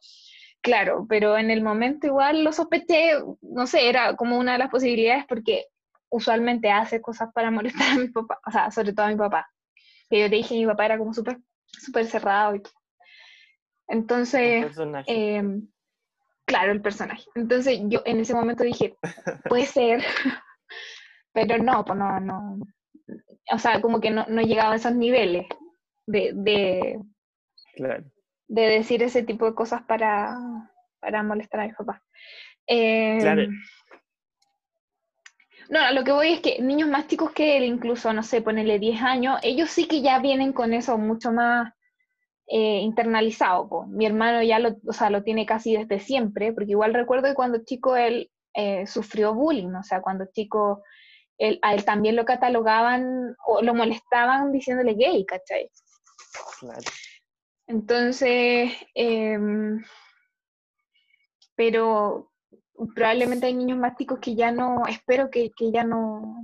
[0.61, 4.69] claro, pero en el momento igual lo sospeché, no sé, era como una de las
[4.69, 5.65] posibilidades porque
[6.09, 9.49] usualmente hace cosas para molestar a mi papá, o sea, sobre todo a mi papá.
[10.09, 11.37] Que yo te dije, mi papá era como súper
[11.79, 12.73] súper cerrado y todo.
[13.87, 15.67] Entonces, em,
[16.45, 17.25] claro, el personaje.
[17.35, 18.95] Entonces yo en ese momento dije,
[19.49, 20.01] puede ser,
[21.33, 22.57] pero no, pues no, no.
[23.51, 25.45] O sea, como que no, no llegaba a esos niveles
[26.05, 26.99] de, de,
[28.51, 30.37] de decir ese tipo de cosas para,
[30.99, 32.01] para molestar a mis papás.
[32.67, 33.43] claro.
[33.43, 33.51] Em,
[35.69, 38.77] no, lo que voy es que niños más chicos que él, incluso, no sé, ponele
[38.77, 41.73] 10 años, ellos sí que ya vienen con eso mucho más
[42.47, 43.85] eh, internalizado.
[43.87, 47.35] Mi hermano ya lo, o sea, lo tiene casi desde siempre, porque igual recuerdo que
[47.35, 50.83] cuando chico él eh, sufrió bullying, o sea, cuando chico
[51.37, 55.71] él, a él también lo catalogaban o lo molestaban diciéndole gay, ¿cachai?
[56.59, 56.81] Claro.
[57.67, 59.83] Entonces, em,
[61.55, 62.31] pero
[62.95, 66.41] probablemente hay niños más chicos que ya no, espero que, ya no,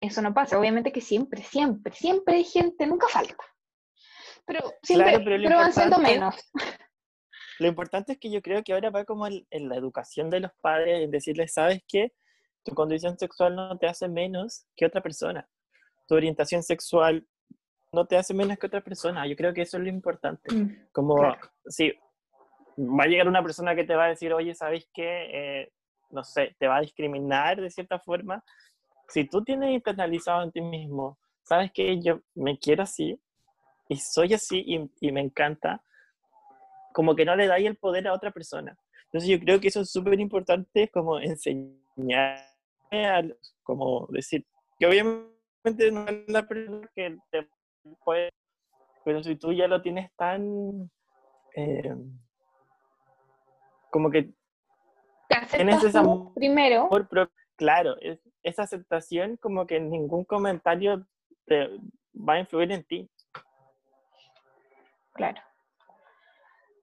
[0.00, 0.56] eso no pase.
[0.56, 3.36] Obviamente que siempre, siempre, siempre hay gente, nunca falta.
[4.44, 6.34] Pero siempre, pero, van siendo menos.
[7.58, 10.52] Lo importante es que yo creo que ahora va como en, la educación de los
[10.60, 12.12] padres, en decirles, ¿sabes qué?
[12.62, 15.48] Tu condición sexual no te hace menos que otra persona.
[16.06, 17.26] Tu orientación sexual
[17.96, 19.26] no te hace menos que otra persona.
[19.26, 20.54] Yo creo que eso es lo importante.
[20.54, 21.34] Mm, como,
[21.66, 21.94] sí,
[22.78, 25.62] va a llegar una persona que te va a decir, oye, ¿sabes qué?
[25.62, 25.72] Eh,
[26.10, 28.44] no sé, te va a discriminar de cierta forma.
[29.08, 33.18] Si tú tienes internalizado en ti mismo, sabes que yo me quiero así
[33.88, 34.62] y soy así
[35.00, 35.82] y, me encanta,
[36.92, 38.76] como que no le dais el poder a otra persona.
[39.04, 42.44] Entonces yo creo que eso es súper importante como enseñar,
[43.62, 44.44] como decir,
[44.78, 47.48] que obviamente no es la persona que te
[48.04, 48.30] puede,
[49.04, 50.90] pero si tú ya lo tienes tan...
[51.54, 51.94] Eh,
[53.90, 54.30] como que
[55.50, 56.02] tienes esa
[56.34, 56.88] primero.
[57.56, 61.06] claro, es, esa aceptación como que ningún comentario
[61.46, 61.68] te
[62.14, 63.10] va a influir en ti.
[65.14, 65.40] Claro.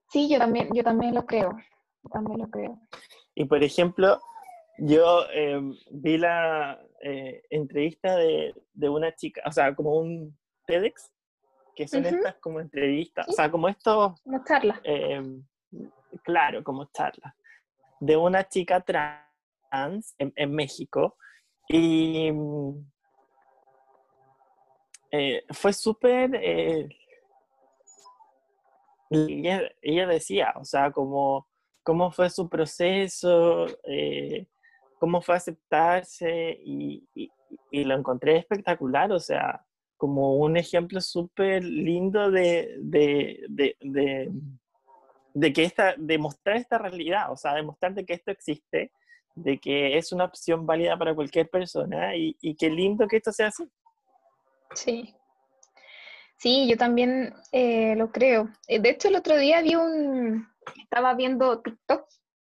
[0.10, 1.56] Sí, yo también, yo también lo creo.
[2.12, 2.80] también lo creo.
[3.36, 4.20] Y por ejemplo,
[4.78, 8.54] yo em, vi la eh, entrevista de,
[8.90, 11.12] una chica, o sea, como un TEDx,
[11.76, 14.22] que son estas como entrevistas, o sea, como estos...
[14.22, 14.80] Como charlas.
[14.84, 15.46] Em,
[16.24, 17.36] claro, como charla,
[18.00, 21.18] de una chica trans en, México.
[21.68, 22.32] Y
[25.12, 26.36] eh, fue súper...
[26.36, 26.90] Eh,
[29.14, 31.48] ella, decía, o sea, como,
[31.84, 34.48] cómo fue su proceso, eh,
[35.00, 37.08] cómo fue aceptarse y,
[37.72, 39.64] lo encontré espectacular, o sea,
[40.04, 42.76] como un ejemplo súper lindo de,
[45.34, 48.92] de que esta, de mostrar esta realidad, o sea, demostrar de que esto existe,
[49.34, 53.32] de que es una opción válida para cualquier persona y, y qué lindo que esto
[53.32, 53.64] sea así.
[54.76, 55.16] Sí.
[56.36, 58.50] Sí, yo también eh, lo creo.
[58.68, 60.46] Eh, de hecho, el otro día vi un,
[60.82, 62.10] estaba viendo TikTok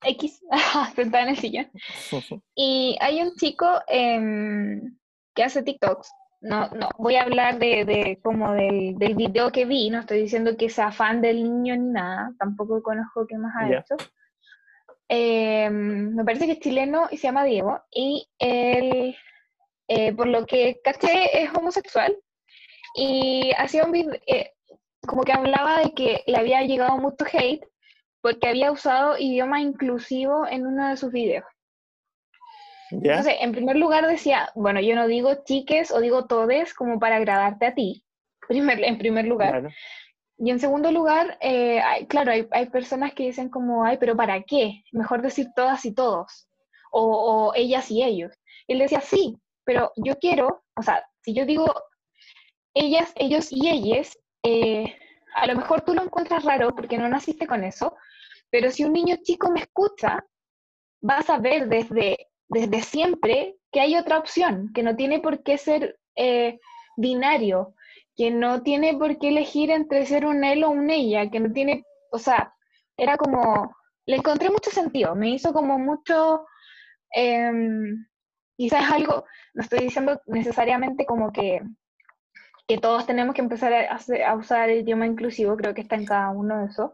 [0.02, 0.40] X,
[0.96, 1.70] sentada en el sillón,
[2.54, 4.96] y hay un chico em,
[5.35, 6.11] que hace TikToks
[6.44, 10.20] no, no, voy a hablar de, de como del, del, video que vi, no estoy
[10.20, 13.96] diciendo que sea fan del niño ni nada, tampoco conozco qué más ha hecho.
[15.09, 19.16] Em, me parece que es chileno y se llama Diego, y él,
[19.88, 22.14] eh, por lo que caché, es homosexual,
[22.94, 24.52] y hacía un video, eh,
[25.07, 27.64] como que hablaba de que le había llegado mucho hate
[28.20, 31.44] porque había usado idioma inclusivo en uno de sus videos.
[33.02, 37.16] Entonces, en primer lugar decía, bueno, yo no digo chiques o digo todes como para
[37.16, 38.04] agradarte a ti,
[38.48, 39.70] primer, en primer lugar.
[40.37, 44.42] Y en segundo lugar, eh, claro, hay, hay, personas que dicen como, ay, pero ¿para
[44.42, 44.83] qué?
[44.92, 46.48] Mejor decir todas y todos,
[46.90, 48.33] o, ellas y ellos.
[48.66, 51.72] Y él decía, sí, pero yo quiero, o sea, si yo digo
[52.74, 54.96] ellas, ellos y ellas, eh,
[55.35, 57.96] a lo mejor tú lo encuentras raro porque no naciste con eso,
[58.50, 60.24] pero si un niño chico me escucha,
[61.00, 65.59] vas a ver desde desde siempre que hay otra opción, que no tiene por qué
[65.59, 66.61] ser eh,
[66.96, 67.74] binario,
[68.16, 71.52] que no tiene por qué elegir entre ser un él o un ella, que no
[71.52, 72.54] tiene, o sea,
[72.96, 73.75] era como,
[74.06, 76.46] le encontré mucho sentido, me hizo como mucho,
[77.14, 77.50] eh,
[78.56, 81.60] quizás algo, no estoy diciendo necesariamente como que,
[82.66, 86.31] que todos tenemos que empezar a, usar el idioma inclusivo, creo que está en cada
[86.31, 86.92] uno de esos,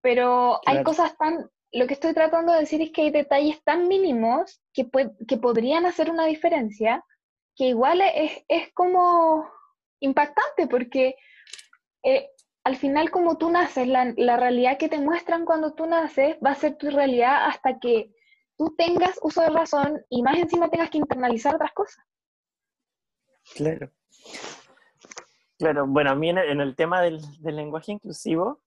[0.00, 3.88] pero hay cosas tan lo que estoy tratando de decir es que hay detalles tan
[3.88, 4.88] mínimos que,
[5.26, 7.04] que podrían hacer una diferencia,
[7.56, 9.50] que igual es, es como
[10.00, 11.16] impactante, porque
[12.04, 12.30] eh,
[12.64, 16.50] al final como tú naces, la, la, realidad que te muestran cuando tú naces va
[16.50, 18.14] a ser tu realidad hasta que
[18.56, 22.04] tú tengas uso de razón y más encima tengas que internalizar otras cosas.
[23.56, 23.90] Claro.
[25.58, 28.60] Claro, bueno, a mí en el, tema del, lenguaje inclusivo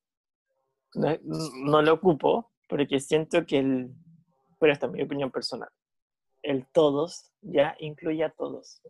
[0.94, 3.92] no, lo ocupo porque siento que el,
[4.60, 5.70] pero esta es mi opinión personal,
[6.44, 8.82] el todos ya incluye a todos.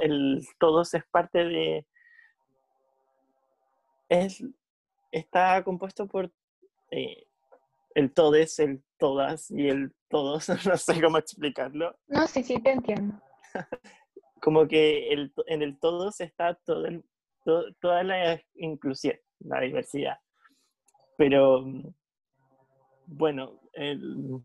[0.00, 1.86] el todos es parte de...
[4.08, 4.42] Es,
[5.12, 6.32] está compuesto por
[6.90, 7.26] eh,
[7.94, 11.96] el todes, el todas y el todos, no sé cómo explicarlo.
[12.08, 13.20] No, sí, sí, te entiendo.
[14.40, 16.86] Como que el, en el todos está todo
[17.80, 20.18] toda la inclusión, la diversidad.
[21.16, 21.64] Pero,
[23.10, 24.40] bueno, el,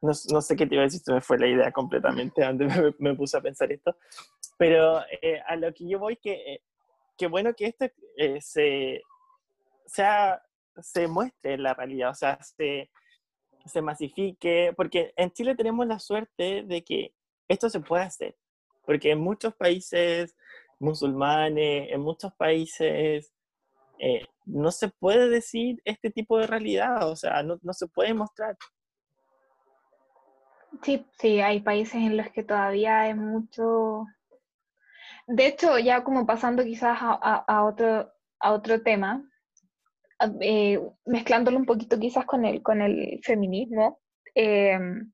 [0.00, 2.68] no, sé qué te iba a decir, se me fue la idea completamente antes
[2.98, 3.96] me, puse a pensar esto.
[4.58, 6.62] Pero eh, a lo que yo voy, que, eh,
[7.16, 7.86] que bueno que esto
[8.16, 9.02] eh, se,
[9.86, 10.42] sea,
[10.80, 12.90] se muestre en la realidad, o sea, se,
[13.66, 17.14] se masifique, porque en Chile tenemos la suerte de que
[17.48, 18.36] esto se puede hacer,
[18.84, 20.34] porque en muchos países
[20.78, 23.35] musulmanes, en muchos países
[24.46, 28.56] no se puede decir este tipo de realidad, o sea, no, no se puede mostrar.
[30.82, 34.06] Sí, sí, hay países en los que todavía hay mucho...
[35.26, 39.28] De hecho, ya como pasando quizás a, otro, a otro tema,
[40.40, 44.00] eh, mezclándolo un poquito quizás con el, con el feminismo.
[44.34, 45.12] Em,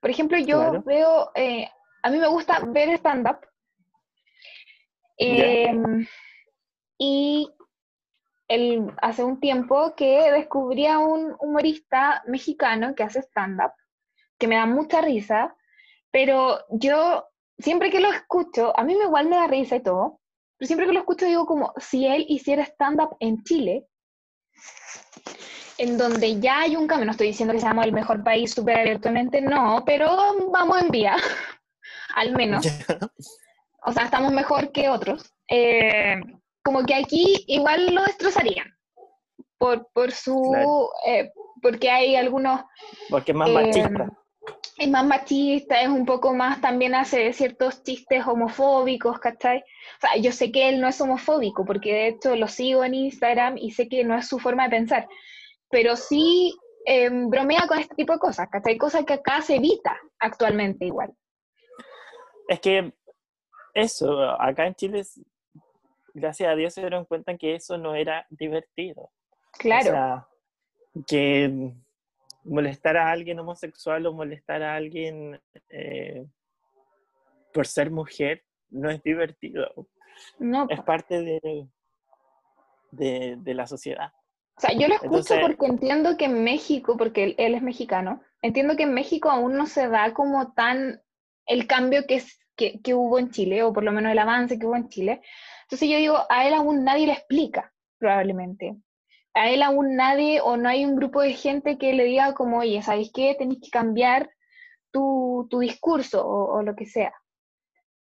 [0.00, 1.68] por ejemplo, yo veo, eh,
[2.02, 3.40] a mí me gusta ver stand-up.
[6.98, 7.50] Y
[8.48, 13.72] el, hace un tiempo que descubrí a un humorista mexicano que hace stand-up
[14.38, 15.54] que me da mucha risa,
[16.10, 17.28] pero yo
[17.58, 20.20] siempre que lo escucho, a mí me igual me da risa y todo,
[20.58, 23.86] pero siempre que lo escucho digo como si él hiciera stand-up en Chile,
[25.78, 28.80] en donde ya hay un cambio, no estoy diciendo que seamos el mejor país súper
[28.80, 30.08] abiertamente, no, pero
[30.50, 31.16] vamos en vía,
[32.16, 32.66] al menos.
[33.84, 35.32] O sea, estamos mejor que otros.
[35.48, 36.16] Eh,
[36.62, 38.76] como que aquí igual lo destrozarían
[39.58, 40.88] por, por su...
[41.06, 42.60] Eh, porque hay algunos...
[43.08, 44.12] Porque es más machista
[44.82, 49.58] es más machista, es un poco más, también hace ciertos chistes homofóbicos, ¿cachai?
[49.58, 52.94] O sea, yo sé que él no es homofóbico, porque de hecho lo sigo en
[52.94, 55.08] Instagram y sé que no es su forma de pensar,
[55.70, 56.54] pero sí
[56.84, 58.76] em, bromea con este tipo de cosas, ¿cachai?
[58.76, 61.12] Cosas que acá se evita actualmente igual.
[62.48, 62.92] Es que
[63.74, 65.02] eso, acá en Chile,
[66.14, 69.10] gracias a Dios se dieron cuenta que eso no era divertido.
[69.58, 69.90] Claro.
[69.90, 70.28] O sea,
[71.06, 71.72] que
[72.44, 76.26] molestar a alguien homosexual o molestar a alguien eh,
[77.52, 79.88] por ser mujer no es divertido.
[80.38, 80.66] No.
[80.68, 81.68] Es parte de,
[82.90, 84.12] de, la sociedad.
[84.56, 88.76] O sea, yo lo escucho porque entiendo que en México, porque él, es mexicano, entiendo
[88.76, 91.00] que en México aún no se da como tan
[91.46, 94.58] el cambio que, es, que, que hubo en Chile, o por lo menos el avance
[94.58, 95.22] que hubo en Chile.
[95.62, 98.76] Entonces yo digo, a él aún nadie le explica, probablemente
[99.34, 102.58] a él aún nadie o no hay un grupo de gente que le diga como,
[102.58, 103.34] oye, ¿sabéis qué?
[103.38, 104.30] Tenéis que cambiar
[104.90, 107.14] tu, discurso o, lo que sea.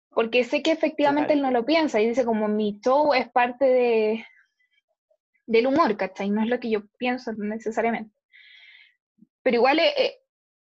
[0.10, 3.66] Porque sé que efectivamente él no lo piensa y dice como mi show es parte
[3.66, 4.26] de,
[5.46, 6.30] del humor, ¿cachai?
[6.30, 8.14] No es lo que yo pienso necesariamente.
[9.44, 10.20] Pero igual es, eh,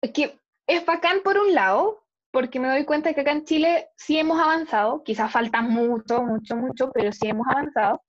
[0.02, 3.88] eh, que es bacán por un lado, porque me doy cuenta que acá en Chile
[3.96, 8.02] sí hemos avanzado, quizás falta mucho, mucho, mucho, pero sí hemos avanzado.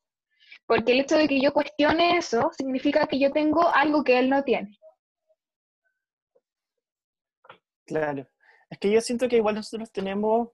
[0.65, 4.29] Porque el hecho de que yo cuestione eso significa que yo tengo algo que él
[4.29, 4.77] no tiene.
[7.85, 8.27] Claro.
[8.69, 10.49] Es que yo siento que igual nosotros tenemos,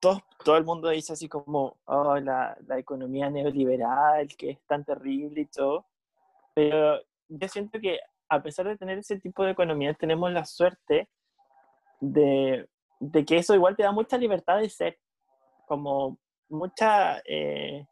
[0.00, 5.42] todo, el mundo dice así como, oh, la, la economía neoliberal, que es tan terrible
[5.42, 5.86] y todo.
[6.54, 11.08] Pero yo siento que a pesar de tener ese tipo de economía, tenemos la suerte
[12.00, 12.68] de,
[13.00, 14.98] de que eso igual te da mucha libertad de ser,
[15.66, 16.18] como
[16.48, 17.86] mucha eh,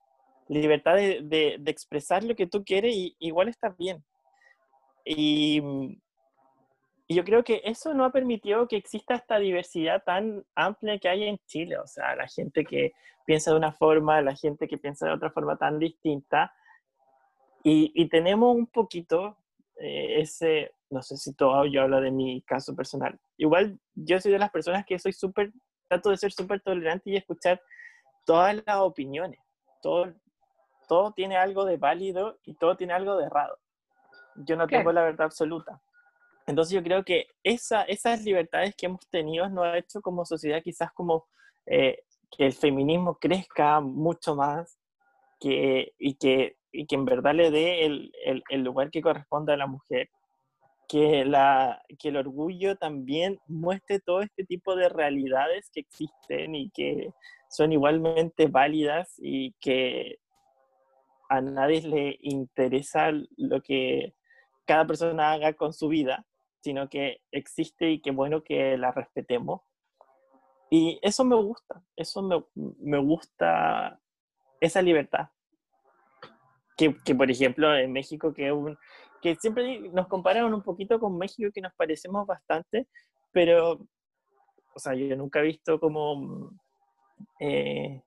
[0.48, 4.04] libertad de, de, expresar lo que tú quieres y igual estás bien.
[5.04, 5.60] Y,
[7.06, 11.08] y, yo creo que eso no ha permitido que exista esta diversidad tan amplia que
[11.08, 11.78] hay en Chile.
[11.78, 12.92] O sea, la gente que
[13.26, 16.52] piensa de una forma, la gente que piensa de otra forma tan distinta.
[17.62, 19.36] Y, y tenemos un poquito
[19.76, 23.18] eh, ese, no sé si todo yo hablo de mi caso personal.
[23.36, 25.52] Igual yo soy de las personas que soy súper,
[25.88, 27.60] trato de ser súper tolerante y escuchar
[28.24, 29.40] todas las opiniones.
[29.82, 30.14] Todo,
[30.88, 33.58] todo tiene algo de válido y todo tiene algo de errado.
[34.36, 35.82] Yo no tengo la verdad absoluta.
[36.46, 40.62] Entonces yo creo que esa, esas libertades que hemos tenido nos ha hecho como sociedad
[40.62, 41.26] quizás como
[41.66, 44.78] eh, que el feminismo crezca mucho más
[45.40, 49.52] que, y, que, y que en verdad le dé el, el, el, lugar que corresponde
[49.52, 50.08] a la mujer.
[50.88, 56.70] Que, la, que el orgullo también muestre todo este tipo de realidades que existen y
[56.70, 57.10] que
[57.48, 60.18] son igualmente válidas y que
[61.28, 64.14] a nadie le interesa lo que
[64.64, 66.26] cada persona haga con su vida,
[66.60, 69.62] sino que existe y que bueno que la respetemos.
[70.70, 72.42] Y eso me gusta, eso me,
[72.80, 74.00] me gusta,
[74.60, 75.28] esa libertad.
[76.76, 78.76] Que, que, por ejemplo en México, que, un,
[79.24, 82.86] que siempre nos compararon un poquito con México, que nos parecemos bastante,
[83.32, 83.88] pero,
[84.74, 86.50] o sea, yo nunca he visto como
[87.40, 88.02] eh,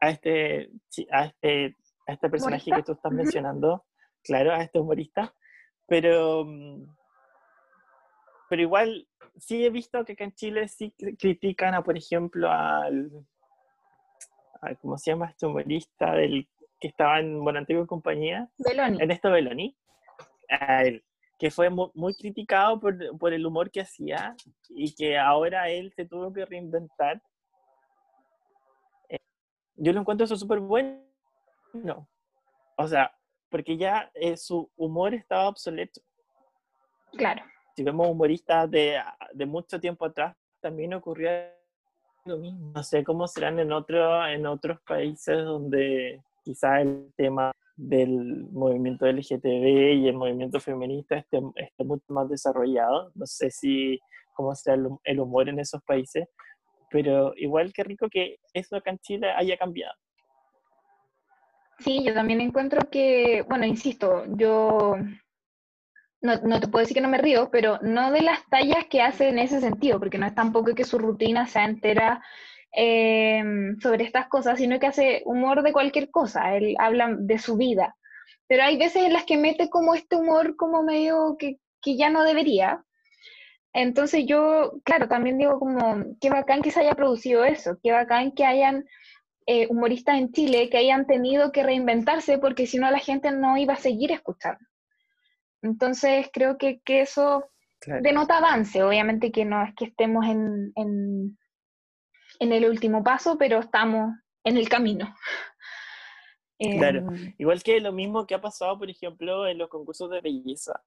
[0.00, 0.70] a, este,
[1.10, 1.76] a, este,
[2.06, 3.84] a este personaje que tú estás mencionando,
[4.24, 5.34] claro, a este humorista,
[5.86, 6.46] pero,
[8.48, 9.06] pero igual
[9.36, 13.10] sí he visto que acá en Chile sí critican a, por ejemplo, al,
[14.80, 16.48] ¿cómo se llama este humorista del
[16.80, 18.48] que estaba en Bonantego y compañía?
[18.56, 18.98] Beloni.
[18.98, 19.76] Ernesto Beloni.
[21.38, 24.36] Que fue muy, criticado por, por, el humor que hacía
[24.68, 27.20] y que ahora él se tuvo que reinventar.
[29.08, 29.18] Eh,
[29.74, 31.02] yo lo encuentro eso súper bueno.
[32.76, 33.12] O sea,
[33.48, 36.00] porque ya eh, su humor estaba obsoleto.
[37.12, 37.42] Claro.
[37.74, 41.52] Si vemos humoristas de, de mucho tiempo atrás, también ocurría
[42.24, 42.72] lo mismo.
[42.74, 49.06] No sé cómo serán en, otro, en otros países donde quizá el tema del movimiento
[49.06, 53.10] LGTB y el movimiento feminista esté, esté mucho más desarrollado.
[53.14, 53.98] No sé si
[54.34, 56.26] cómo será el, humor en esos países,
[56.90, 59.94] pero igual que rico que eso acá en Chile haya cambiado.
[61.78, 64.96] Sí, yo también encuentro que, bueno, insisto, yo
[66.20, 69.02] no, no, te puedo decir que no me río, pero no de las tallas que
[69.02, 72.22] hace en ese sentido, porque no es tampoco que su rutina sea entera
[72.74, 73.42] eh,
[73.80, 77.96] sobre estas cosas, sino que hace humor de cualquier cosa, él habla de su vida.
[78.46, 82.10] Pero hay veces en las que mete como este humor como medio que, que ya
[82.10, 82.84] no debería.
[83.72, 88.32] Entonces yo, claro, también digo como, qué bacán que se haya producido eso, qué bacán
[88.32, 88.84] que hayan
[89.46, 93.56] eh, humoristas en Chile que hayan tenido que reinventarse porque si no la gente no
[93.56, 94.60] iba a seguir escuchando.
[95.62, 97.48] Entonces creo que, que eso
[98.02, 101.38] denota avance, obviamente que no es que estemos en, en,
[102.42, 104.14] en, el último paso, pero estamos
[104.44, 105.14] en el camino.
[106.78, 110.20] Claro, em, igual que lo mismo que ha pasado, por ejemplo, en los concursos de
[110.20, 110.80] belleza.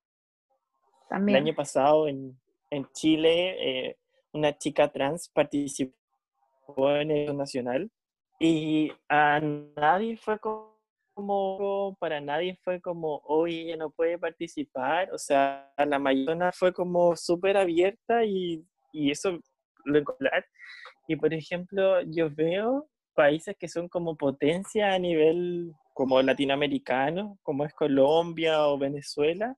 [1.10, 1.36] También.
[1.36, 2.40] El año pasado en,
[2.70, 3.98] en Chile, eh,
[4.32, 5.94] una chica trans participó
[6.96, 7.92] en el nacional
[8.40, 15.12] y a nadie fue como, para nadie fue como, hoy ella no puede participar.
[15.14, 19.40] O sea, la mayoría fue como súper abierta y, y eso
[19.86, 20.30] lo encontré.
[21.08, 27.66] Y por ejemplo, yo veo países que son como potencia a nivel como latinoamericano, como
[27.66, 29.56] es Colombia o Venezuela.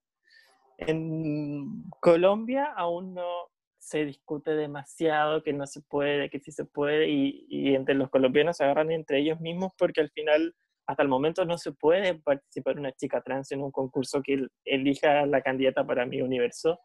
[0.77, 3.49] En Colombia aún no,
[3.87, 8.57] se discute demasiado, que no se puede, que sí se puede, y, entre los colombianos
[8.57, 10.53] se agarran entre ellos mismos porque al final,
[10.85, 15.25] hasta el momento, no se puede participar una chica trans en un concurso que elija
[15.25, 16.79] la candidata para mi universo.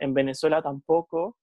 [0.00, 1.36] En Venezuela tampoco,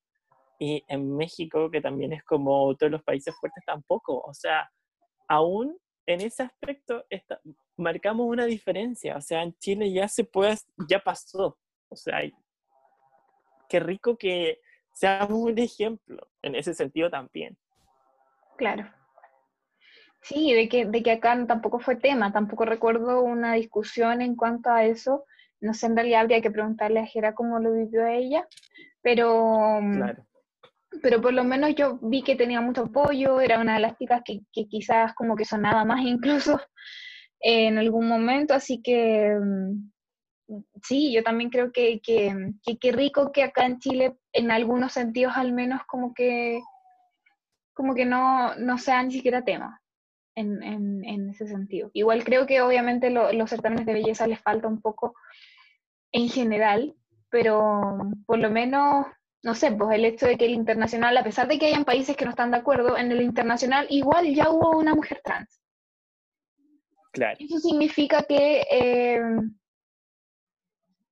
[0.60, 4.20] y en México, que también es como todos los países fuertes, tampoco.
[4.20, 4.70] O sea,
[5.28, 5.78] aún
[6.08, 7.40] en ese aspecto está,
[7.78, 9.18] marcamos una diferencia.
[9.18, 10.58] O sea, en Chile ya se puede,
[10.90, 11.58] ya pasó.
[11.90, 12.22] O sea,
[13.70, 14.60] qué rico que
[14.94, 17.58] seamos un ejemplo en ese sentido también.
[18.58, 18.90] Claro.
[20.22, 24.72] Sí, de que, de que acá tampoco fue tema, tampoco recuerdo una discusión en cuanto
[24.72, 25.26] a eso.
[25.62, 28.48] No sé, en realidad habría que preguntarle a Jera cómo lo vivió ella,
[29.02, 30.26] pero, mm, claro.
[31.02, 34.22] Pero por lo menos yo vi que tenía mucho apoyo, era una de las chicas
[34.24, 36.60] que, que quizás como que sonaba más incluso
[37.40, 39.92] en algún momento, así que mm,
[40.84, 45.52] sí, yo también creo que qué rico que acá en Chile, en algunos sentidos al
[45.54, 46.62] menos, como que,
[47.74, 49.82] como que no, no sea ni siquiera tema
[50.36, 51.90] en, en, ese sentido.
[51.94, 55.16] Igual creo que obviamente los certámenes de belleza les falta un poco
[56.12, 56.96] en general,
[57.30, 59.06] pero por lo menos,
[59.46, 62.18] no sé, pues el hecho de que el internacional, a pesar de que hayan países
[62.18, 65.62] que no están de acuerdo, en el internacional igual ya hubo una mujer trans.
[67.14, 67.38] Claro.
[67.40, 68.66] Eso significa que...
[68.72, 69.22] Eh,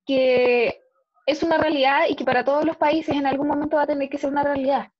[0.05, 0.81] que
[1.27, 4.09] es una realidad y que para todos los países en algún momento va a tener
[4.09, 4.91] que ser una realidad.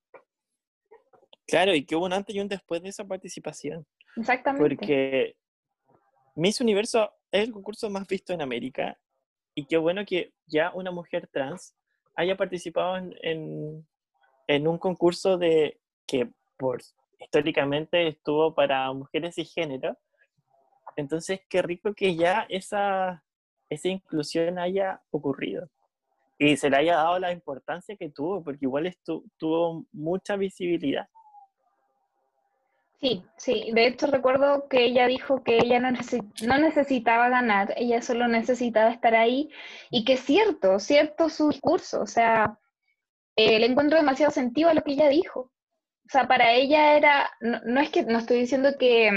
[1.47, 3.86] Claro, y que hubo un antes y un después de esa participación.
[4.15, 4.63] Exactamente.
[4.63, 5.36] Porque
[6.36, 8.97] Miss Universo es el concurso más visto en América
[9.55, 11.75] y qué bueno que ya una mujer trans
[12.16, 13.86] haya participado en,
[14.47, 16.82] en, un concurso de que por
[17.20, 19.97] históricamente estuvo para mujeres y género.
[20.95, 23.24] Entonces, qué rico que ya esa,
[23.70, 25.70] esa inclusión haya ocurrido
[26.38, 28.93] y se le haya dado la importancia que tuvo, porque igual
[29.38, 31.07] tuvo mucha visibilidad.
[32.99, 33.71] Sí, sí.
[33.73, 35.91] De hecho, recuerdo que ella dijo que ella no,
[36.59, 39.49] necesitaba ganar, ella solo necesitaba estar ahí
[39.91, 42.01] y que es cierto, cierto su discurso.
[42.01, 42.57] O sea,
[43.35, 45.41] eh, le encuentro demasiado sentido a lo que ella dijo.
[46.05, 49.11] O sea, para ella era, no, es que, no estoy diciendo que,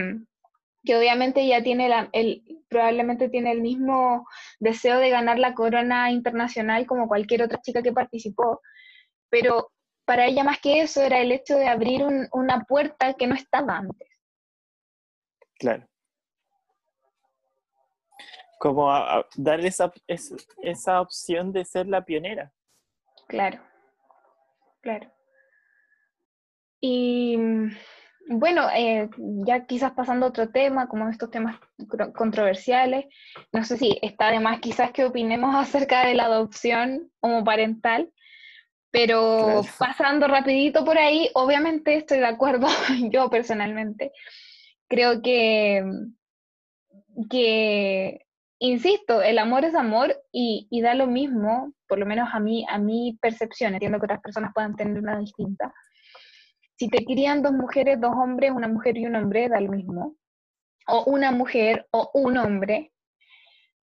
[0.85, 4.27] que obviamente ella tiene el, probablemente tiene el mismo
[4.61, 8.61] deseo de ganar la corona internacional como cualquier otra chica que participó,
[9.31, 9.70] pero
[10.07, 13.79] para ella más que eso era el hecho de abrir una puerta que no estaba
[13.79, 14.09] antes.
[15.59, 15.87] Claro.
[18.59, 18.91] Como
[19.37, 22.53] darle esa, esa opción de ser la pionera.
[23.27, 23.61] Claro,
[24.81, 25.13] claro.
[26.81, 27.37] Y
[28.29, 31.59] bueno, eh, ya quizás pasando a otro tema, como estos temas
[32.15, 33.07] controversiales,
[33.53, 38.13] no sé si está de más quizás que opinemos acerca de la adopción homoparental,
[38.91, 42.66] pero pasando rapidito por ahí, obviamente estoy de acuerdo,
[43.11, 44.12] yo personalmente.
[44.89, 45.84] Creo que,
[47.28, 48.26] que,
[48.59, 52.78] insisto, el amor es amor y, da lo mismo, por lo menos a mí, a
[52.78, 55.74] mi percepción, entiendo que otras personas puedan tener una distinta.
[56.78, 60.14] Si te querían dos mujeres, dos hombres, una mujer y un hombre, da lo mismo.
[60.87, 62.93] O una mujer o un hombre.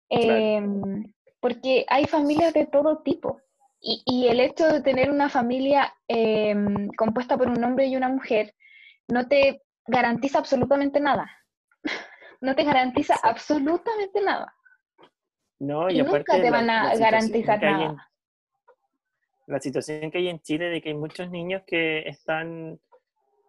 [0.08, 3.40] Em, porque hay familias de todo tipo.
[3.84, 8.54] Y, el hecho de tener una familia em, compuesta por un hombre y una mujer
[9.08, 11.28] no te garantiza absolutamente nada.
[12.40, 14.54] no te garantiza absolutamente nada.
[15.58, 18.08] No, y, nunca te van a garantizar nada.
[19.46, 22.80] la situación que hay en Chile de que hay muchos niños que están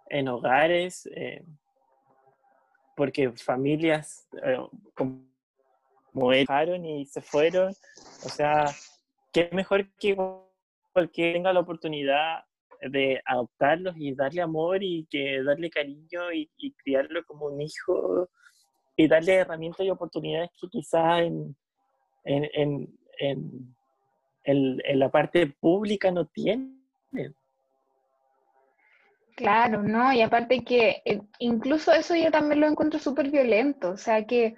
[0.10, 1.46] en hogares, eh,
[2.96, 4.58] porque familias eh,
[4.96, 7.70] como dejaron y se fueron,
[8.26, 8.66] o sea,
[9.34, 10.16] qué mejor que
[10.94, 12.44] cualquiera tenga la oportunidad
[12.82, 18.30] de adoptarlos y darle amor y que darle cariño y, criarlo como un hijo
[18.96, 21.56] y darle herramientas y oportunidades que quizás en,
[22.26, 23.76] en, en,
[24.44, 26.84] en, la parte pública no tienen.
[29.36, 30.14] Claro, ¿no?
[30.14, 34.56] Y aparte que eh, incluso eso yo también lo encuentro súper violento, o sea que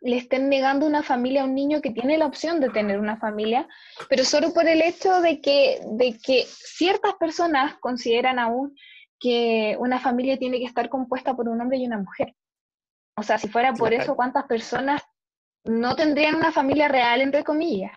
[0.00, 3.16] le estén negando una familia a un niño que tiene la opción de tener una
[3.16, 3.66] familia,
[4.08, 8.74] pero solo por el hecho de que, de que ciertas personas consideran aún
[9.18, 12.34] que una familia tiene que estar compuesta por un hombre y una mujer.
[13.16, 15.02] O sea, si fuera por eso, ¿cuántas personas
[15.64, 17.92] no tendrían una familia real, entre comillas?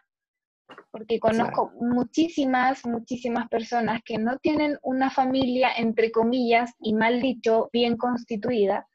[0.92, 7.70] Porque conozco muchísimas, muchísimas personas que no tienen una familia, entre comillas, y mal dicho,
[7.74, 8.88] bien constituida,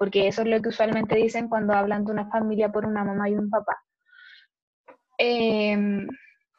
[0.00, 3.28] porque eso es lo que usualmente dicen cuando hablan de una familia por una mamá
[3.28, 3.84] y un papá.
[5.18, 6.08] Em,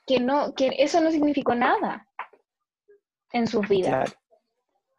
[0.06, 2.06] que, no, que eso no significó nada
[3.32, 4.16] en sus vidas.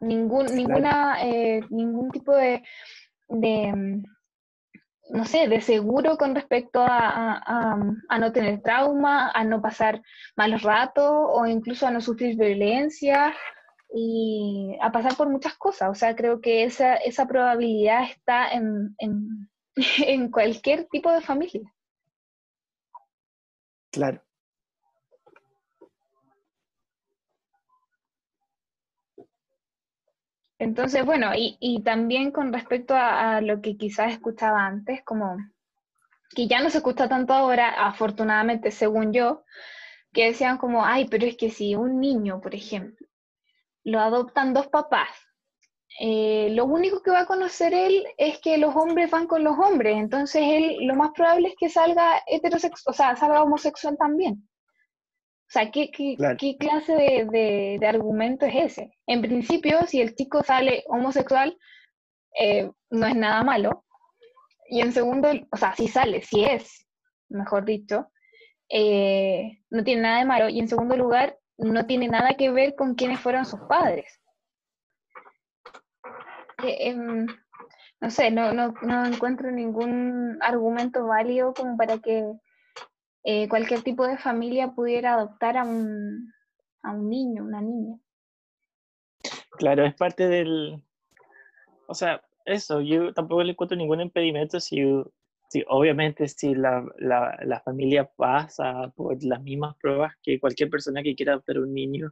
[0.01, 2.61] Ningún, ninguna, eh, ningún tipo de,
[3.29, 7.77] no sé, de seguro con respecto a,
[8.09, 10.01] a, no tener trauma, a no pasar
[10.35, 13.33] malos ratos o incluso a no sufrir violencia
[13.93, 15.89] y a pasar por muchas cosas.
[15.91, 18.97] O sea, creo que esa, esa probabilidad está en,
[20.05, 21.71] en, cualquier tipo de familia.
[23.91, 24.21] Claro.
[30.57, 35.37] Entonces, bueno, y, y también con respecto a, a, lo que quizás escuchaba antes, como
[36.35, 39.43] que ya no se escucha tanto ahora, afortunadamente, según yo,
[40.13, 43.02] que decían como, ay, pero es que si un niño, por ejemplo,
[43.83, 45.09] lo adoptan dos papás.
[45.99, 49.57] Eh, lo único que va a conocer él es que los hombres van con los
[49.59, 54.49] hombres, entonces él lo más probable es que salga heterosexual, o sea, salga homosexual también.
[55.47, 58.97] O sea, ¿qué, qué, clase de, de, argumento es ese?
[59.05, 61.55] En principio, si el chico sale homosexual,
[62.39, 63.85] eh, no es nada malo.
[64.67, 66.87] Y en segundo, o sea, si sale, si es,
[67.29, 68.07] mejor dicho,
[68.67, 70.49] eh, no tiene nada de malo.
[70.49, 74.19] Y en segundo lugar, no tiene nada que ver con quiénes fueron sus padres.
[76.63, 77.27] Eh, em,
[77.99, 82.33] no sé, no, no, no, encuentro ningún argumento válido como para que
[83.23, 86.33] eh, cualquier tipo de familia pudiera adoptar a un,
[86.81, 87.97] a un niño, una niña.
[89.57, 90.83] Claro, es parte del...
[91.87, 94.81] O sea, eso, yo tampoco le encuentro ningún impedimento si
[95.53, 101.13] Sí, obviamente si la, la, familia pasa por las mismas pruebas que cualquier persona que
[101.13, 102.11] quiera adoptar un niño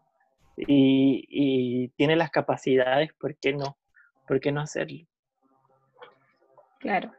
[0.57, 3.79] y, y, tiene las capacidades, ¿por qué no?
[4.27, 5.07] ¿Por qué no hacerlo?
[6.81, 7.11] Claro.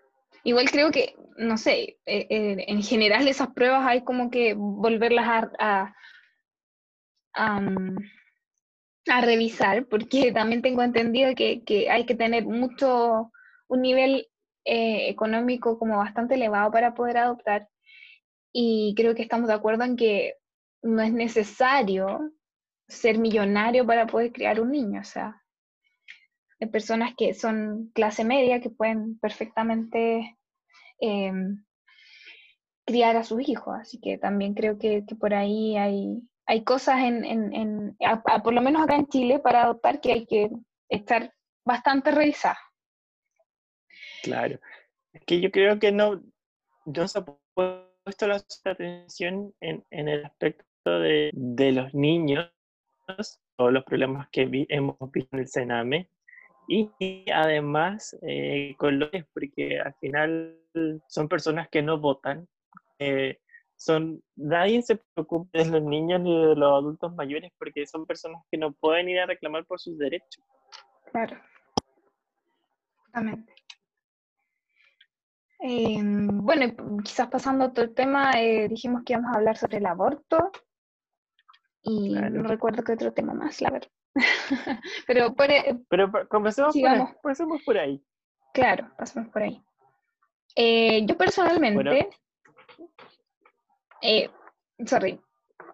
[0.44, 5.50] Igual creo que, no sé, eh, eh, en general esas pruebas hay como que volverlas
[5.58, 5.92] a,
[7.34, 7.60] a,
[9.08, 13.32] a revisar, porque también tengo entendido que, hay que tener mucho,
[13.66, 14.28] un nivel
[14.64, 17.68] eh, económico como bastante elevado para poder adoptar.
[18.52, 20.34] Y creo que estamos de acuerdo en que
[20.82, 22.32] no es necesario
[22.88, 25.00] ser millonario para poder criar un niño.
[25.00, 25.42] O sea,
[26.60, 30.36] hay personas que son clase media que pueden perfectamente
[31.00, 31.64] em,
[32.86, 33.74] criar a sus hijos.
[33.80, 37.96] Así que también creo que, que por ahí hay, hay cosas en, en,
[38.44, 40.50] por lo menos acá en Chile, para adoptar que hay que
[40.88, 41.32] estar
[41.64, 42.58] bastante revisadas.
[44.22, 44.58] Claro.
[45.12, 46.22] Es que yo creo que no,
[46.86, 52.50] no se ha puesto la atención en, en el aspecto de, de, los niños,
[53.56, 56.08] o los problemas que hemos visto en el Sename,
[56.68, 56.90] y,
[57.32, 60.58] además eh, con los porque al final
[61.08, 62.48] son personas que no votan,
[62.98, 63.38] eh,
[63.76, 68.42] son, nadie se preocupa de los niños ni de los adultos mayores porque son personas
[68.50, 70.44] que no pueden ir a reclamar por sus derechos.
[71.10, 71.36] Claro.
[72.96, 73.52] Justamente.
[75.64, 79.86] Em, bueno, quizás pasando a otro tema, eh, dijimos que íbamos a hablar sobre el
[79.86, 80.50] aborto
[81.82, 83.90] y no recuerdo qué otro tema más, la verdad.
[85.06, 88.04] Pero, por, e, Pero comencemos, por, por ahí.
[88.52, 89.62] Claro, pasemos por ahí.
[90.56, 92.10] Eh, yo personalmente,
[94.02, 94.30] eh,
[94.84, 95.20] sorry,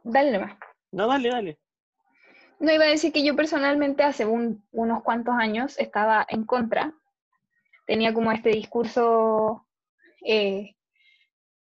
[0.04, 0.58] dale nomás.
[0.92, 1.58] No, dale, dale.
[2.60, 6.92] No iba a decir que yo personalmente hace unos cuantos años estaba en contra.
[7.86, 9.67] Tenía como este discurso,
[10.24, 10.74] eh,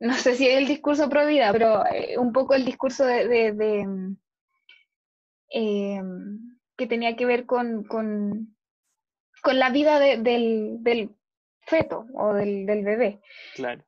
[0.00, 4.16] no sé si es el discurso pro vida, pero eh, un poco el discurso de,
[5.50, 8.54] que tenía que ver con, con,
[9.44, 11.16] la vida del,
[11.62, 13.20] feto o del, bebé.
[13.54, 13.84] Claro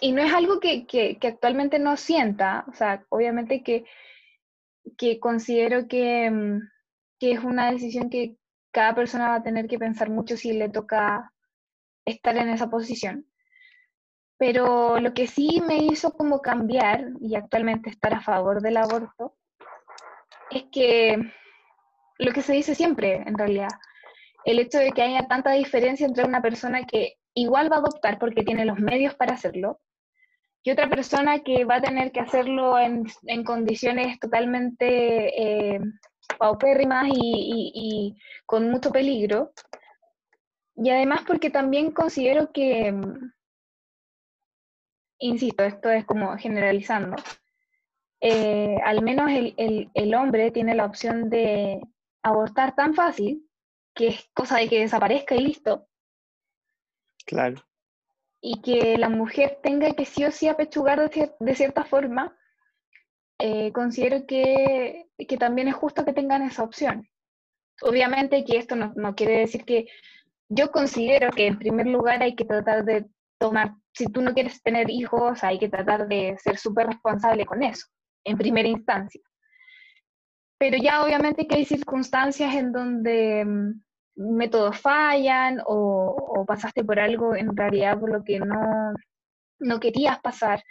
[0.00, 3.84] y no es algo que, actualmente no sienta, o sea, obviamente que,
[4.96, 6.60] que considero mm,
[7.18, 8.36] que, es una decisión que
[8.72, 11.32] cada persona va a tener que pensar mucho si le toca
[12.06, 13.26] estar en esa posición.
[14.38, 19.36] Pero lo que sí me hizo como cambiar y actualmente estar a favor del aborto
[20.50, 21.18] es que
[22.18, 23.68] lo que se dice siempre, en realidad,
[24.44, 28.18] el hecho de que haya tanta diferencia entre una persona que igual va a adoptar
[28.18, 29.80] porque tiene los medios para hacerlo
[30.66, 33.04] y otra persona que va a tener que hacerlo en,
[33.44, 35.80] condiciones totalmente eh,
[36.38, 39.52] paupérrimas y, con mucho peligro.
[40.76, 42.94] Y además porque también considero que,
[45.18, 47.16] insisto, esto es como generalizando,
[48.20, 51.80] eh, al menos el, el, hombre tiene la opción de
[52.22, 53.48] abortar tan fácil
[53.94, 55.88] que es cosa de que desaparezca y listo.
[57.24, 57.62] Claro
[58.48, 62.36] y que la mujer tenga que sí o sí apechugar de, cierta forma,
[63.40, 67.08] eh, considero que, que, también es justo que tengan esa opción.
[67.82, 69.88] Obviamente que esto no, no, quiere decir que
[70.48, 73.06] yo considero que en primer lugar hay que tratar de
[73.38, 77.62] tomar, si tú no quieres tener hijos, hay que tratar de ser súper responsable con
[77.62, 77.86] eso,
[78.24, 79.20] en primera instancia.
[80.58, 87.34] Pero ya obviamente que hay circunstancias en donde mm, métodos fallan o, pasaste por algo
[87.34, 88.94] en realidad por lo que no,
[89.58, 90.62] no querías pasar,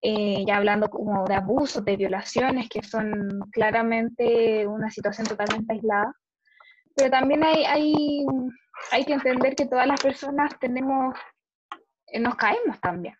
[0.00, 6.12] eh, ya hablando como de abusos, de violaciones, que son claramente una situación totalmente aislada.
[6.96, 8.26] Pero también hay, hay,
[8.90, 11.16] hay que entender que todas las personas tenemos,
[12.08, 13.16] eh, nos caemos también.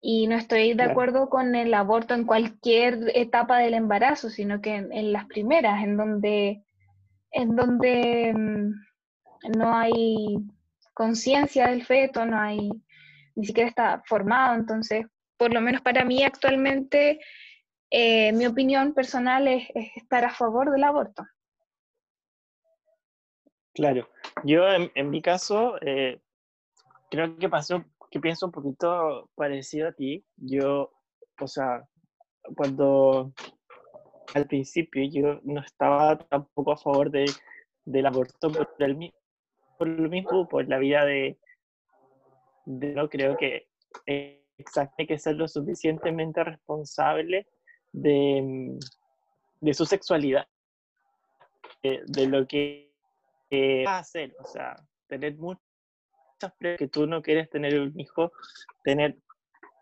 [0.00, 4.76] Y no estoy de acuerdo con el aborto en cualquier etapa del embarazo, sino que
[4.76, 6.62] en las primeras, en donde
[7.30, 10.38] en donde mm, no hay
[10.94, 12.70] conciencia del feto, no hay,
[13.34, 15.06] ni siquiera está formado, entonces,
[15.36, 17.20] por lo menos para mí actualmente,
[17.90, 21.24] eh, mi opinión personal es, estar a favor del aborto.
[23.78, 24.08] Claro,
[24.42, 26.20] yo en, mi caso eh,
[27.12, 30.24] creo que pasó, que pienso un poquito parecido a ti.
[30.36, 30.90] Yo,
[31.40, 31.86] o sea,
[32.56, 33.32] cuando
[34.34, 37.26] al principio yo no estaba tampoco a favor de,
[37.84, 39.14] del aborto por, el,
[39.78, 41.38] por lo mismo, por la vida de,
[42.66, 43.68] no creo que
[44.08, 47.46] hay que ser lo suficientemente responsable
[47.92, 48.76] de,
[49.60, 50.48] de su sexualidad,
[51.80, 52.87] de, lo que
[53.86, 54.76] va a hacer, o sea,
[55.06, 55.62] tener muchas
[56.60, 58.30] que tú no quieres tener un hijo,
[58.84, 59.16] tener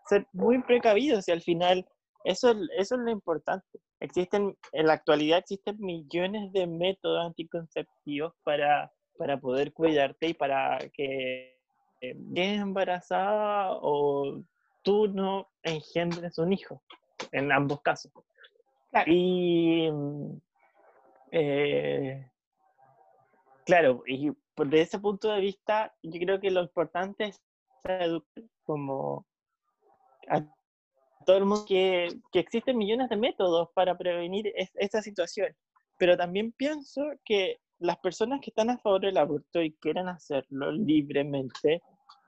[0.07, 1.85] ser muy precavidos y al final
[2.23, 3.79] eso, eso es lo importante.
[3.99, 10.77] Existen, en la actualidad existen millones de métodos anticonceptivos para, para poder cuidarte y para
[10.93, 11.57] que
[12.01, 14.41] estés embarazada o
[14.83, 16.81] tú no engendres un hijo,
[17.31, 18.11] en ambos casos.
[19.05, 19.89] Y,
[21.31, 22.25] Eh,
[23.67, 27.41] claro, y desde ese punto de vista, yo creo que lo importante es
[27.83, 29.25] educar como
[30.29, 30.43] a
[31.25, 35.55] todo el mundo que, existen millones de métodos para prevenir esta situación.
[35.99, 40.71] Pero también pienso que las personas que están a favor del aborto y quieran hacerlo
[40.71, 41.81] libremente,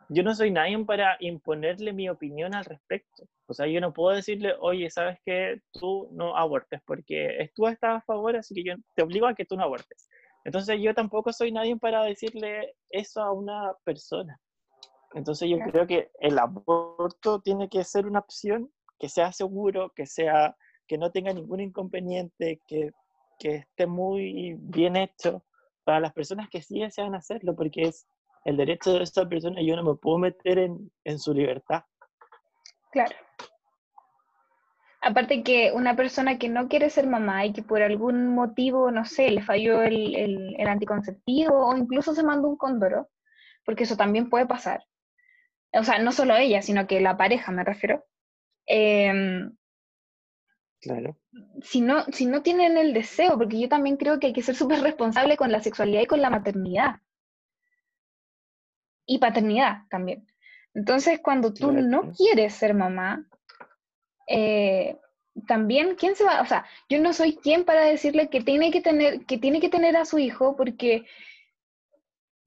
[0.09, 3.23] yo no soy nadie para imponerle mi opinión al respecto.
[3.47, 7.97] O sea, yo no puedo decirle, oye, sabes que tú no abortes, porque tú estás
[7.97, 10.09] a favor, así que yo te obligo a que tú no abortes.
[10.45, 14.39] Entonces yo tampoco soy nadie para decirle eso a una persona.
[15.13, 20.05] Entonces yo creo que el aborto tiene que ser una opción que sea seguro, que
[20.05, 20.55] sea
[20.87, 22.91] que no tenga ningún inconveniente, que,
[23.37, 25.43] que esté muy bien hecho
[25.83, 28.07] para las personas que sí desean hacerlo, porque es
[28.45, 31.83] el derecho de esa persona y yo no me puedo meter en, en su libertad.
[32.91, 33.15] Claro.
[35.01, 39.05] Aparte que una persona que no quiere ser mamá y que por algún motivo, no
[39.05, 43.09] sé, le falló el, el, el anticonceptivo o incluso se mandó un cóndoro,
[43.65, 44.83] porque eso también puede pasar.
[45.73, 48.03] O sea, no solo ella, sino que la pareja, me refiero.
[48.65, 49.55] Em,
[50.81, 51.17] claro.
[51.61, 54.55] Si no, si no tienen el deseo, porque yo también creo que hay que ser
[54.55, 56.97] súper responsable con la sexualidad y con la maternidad
[59.05, 60.27] y paternidad también.
[60.73, 63.25] Entonces, cuando tú no quieres ser mamá,
[64.29, 64.97] eh,
[65.47, 66.41] también, ¿quién se va?
[66.41, 69.69] O sea, yo no soy quien para decirle que tiene que tener, que tiene que
[69.69, 71.05] tener a su hijo, porque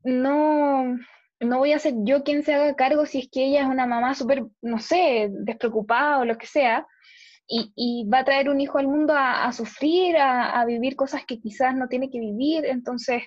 [0.04, 0.96] no,
[1.40, 3.86] no voy a ser yo quien se haga cargo si es que ella es una
[3.86, 6.86] mamá súper, no sé, despreocupada o lo que sea,
[7.48, 11.74] y, va a traer un hijo al mundo a, sufrir, a, vivir cosas que quizás
[11.74, 12.64] no tiene que vivir.
[12.64, 13.24] Entonces,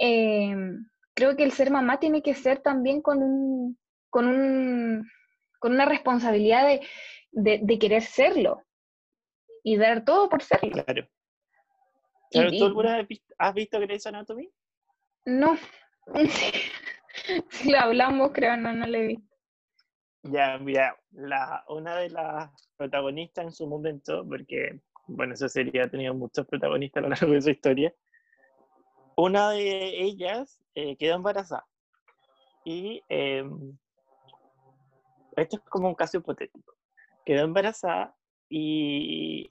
[0.00, 0.56] eh,
[1.14, 3.78] creo que el ser mamá tiene que ser también con, un,
[4.10, 5.06] con, un,
[5.62, 6.66] con una responsabilidad
[7.30, 8.64] de, de, querer serlo
[9.62, 10.72] y dar todo por serlo.
[10.84, 11.08] Claro.
[12.32, 14.50] ¿Pero ¿Tú alguna vez has visto Grey's Anatomy?
[15.24, 15.56] No.
[17.50, 19.24] si lo hablamos, creo, no, no le vi.
[20.24, 26.12] Ya, mira, la, una de las protagonistas en su momento, porque, bueno, eso sería, tenido
[26.12, 27.94] muchos protagonistas a lo largo de su historia,
[29.16, 31.64] una de ellas eh, quedó embarazada.
[32.64, 33.76] Y em,
[35.42, 36.74] esto es como un caso hipotético.
[37.24, 38.14] Quedó embarazada
[38.48, 39.50] y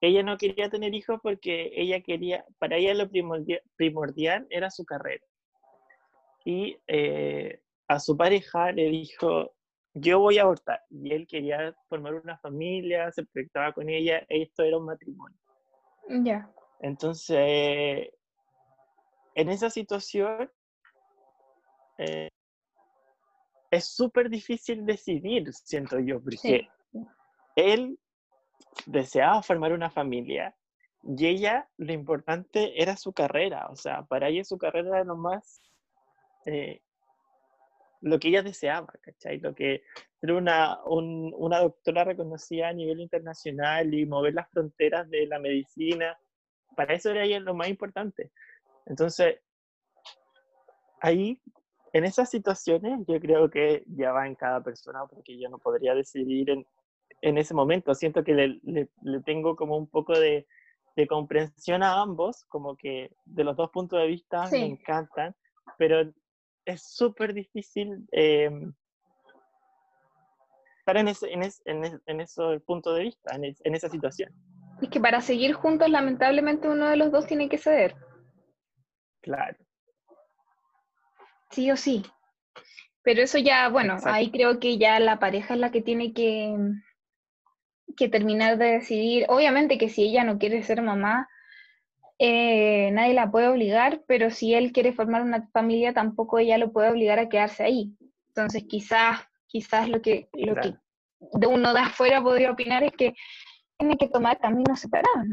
[0.00, 3.10] ella no quería tener hijos porque ella quería, para ella lo
[3.76, 5.24] primordial, era su carrera.
[6.44, 9.52] Y eh, a su pareja le dijo,
[9.94, 10.80] yo voy a abortar.
[10.90, 15.36] Y él quería formar una familia, se proyectaba con ella, esto era un matrimonio.
[16.24, 16.50] Ya.
[16.80, 18.08] Entonces,
[19.34, 20.50] en esa situación
[21.98, 22.28] eh,
[23.70, 26.68] es súper difícil decidir, siento yo, porque
[27.56, 27.98] él
[28.86, 30.54] deseaba formar una familia
[31.02, 35.16] y ella lo importante era su carrera, o sea, para ella su carrera era lo
[35.16, 35.62] más,
[36.46, 36.82] eh,
[38.00, 39.40] lo que ella deseaba, ¿cachai?
[39.40, 39.82] Lo que
[40.20, 46.18] ser una, una doctora reconocida a nivel internacional y mover las fronteras de la medicina,
[46.76, 48.30] para eso era ella lo más importante.
[48.86, 49.40] Entonces,
[51.00, 51.40] ahí,
[51.92, 55.94] en esas situaciones, yo creo que ya va en cada persona, porque yo no podría
[55.94, 56.66] decidir en,
[57.22, 57.94] en ese momento.
[57.94, 60.46] Siento que le, le, tengo como un poco de,
[60.96, 65.34] de, comprensión a ambos, como que de los dos puntos de vista me encantan,
[65.78, 66.12] pero
[66.64, 68.50] es súper difícil eh,
[70.80, 73.88] estar en ese, en, ese, en, ese, en ese punto de vista, en, en esa
[73.88, 74.32] situación.
[74.82, 77.96] Es que para seguir juntos, lamentablemente uno de los dos tiene que ceder.
[79.22, 79.56] Claro.
[81.50, 82.02] Sí o sí.
[83.02, 86.54] Pero eso ya, bueno, ahí creo que ya la pareja es la que tiene que,
[87.96, 89.24] que terminar de decidir.
[89.28, 91.28] Obviamente que si ella no quiere ser mamá,
[92.18, 96.72] eh, nadie la puede obligar, pero si él quiere formar una familia, tampoco ella lo
[96.72, 97.96] puede obligar a quedarse ahí.
[98.28, 100.74] Entonces quizás, quizás lo que, lo que
[101.18, 103.14] de uno de afuera podría opinar es que
[103.78, 105.24] tiene que tomar caminos separados,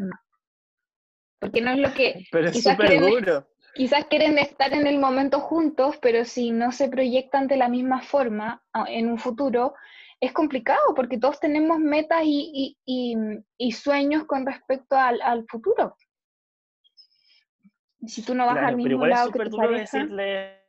[1.40, 2.26] Porque no es lo que...
[2.32, 6.90] Pero es súper duro quizás quieren estar en el momento juntos, pero si no se
[6.90, 9.76] proyectan de la misma forma en un futuro,
[10.20, 12.78] es complicado porque todos tenemos metas y,
[13.74, 15.96] sueños con respecto al, futuro.
[18.08, 20.62] Si tú no vas al mismo lado que tu Decirle,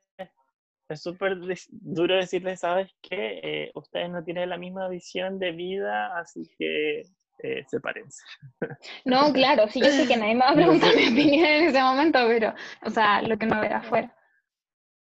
[0.89, 1.39] es súper
[1.71, 3.41] duro decirle, ¿sabes qué?
[3.43, 7.03] Eh, ustedes no tienen la misma visión de vida, así que
[7.39, 8.23] eh, sepárense.
[9.05, 11.83] No, claro, sí, yo sé que nadie me va a preguntar mi opinión en ese
[11.83, 14.13] momento, pero, o sea, lo que no ve afuera.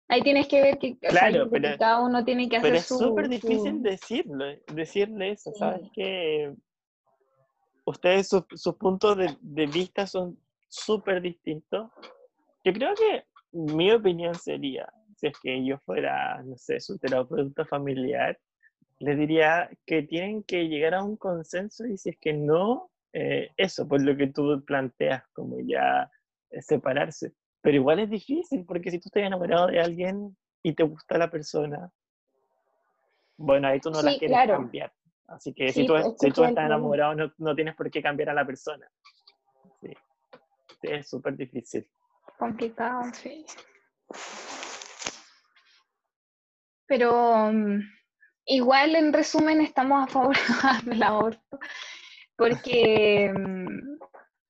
[0.08, 2.98] Ahí tienes que ver que, cada uno tiene que hacer su...
[2.98, 5.88] Pero es súper difícil decirlo, decirle eso, ¿sabes?
[5.94, 6.52] Que
[7.84, 10.36] ustedes, sus puntos de, vista son
[10.68, 11.92] súper distinto.
[12.64, 17.64] Yo creo que mi opinión sería, si es que yo fuera, no sé, su terapeuta
[17.64, 18.36] familiar,
[19.00, 23.50] le diría que tienen que llegar a un consenso y si es que no, eh,
[23.56, 26.10] eso, por lo que tú planteas, como ya
[26.50, 27.32] eh, separarse.
[27.62, 31.30] Pero igual es difícil, porque si tú estás enamorado de alguien y te gusta la
[31.30, 31.90] persona,
[33.38, 34.92] bueno, ahí tú no la quieres cambiar.
[35.28, 38.30] Así que si tú, pues, si tú estás enamorado, no, no, tienes por qué cambiar
[38.30, 38.86] a la persona.
[39.80, 39.94] Sí,
[40.82, 41.88] es súper difícil.
[42.38, 43.46] Complicado, sí.
[46.86, 47.80] Pero mm,
[48.50, 50.36] igual, en resumen, estamos a favor
[50.84, 51.58] del aborto.
[52.36, 53.98] Porque mm,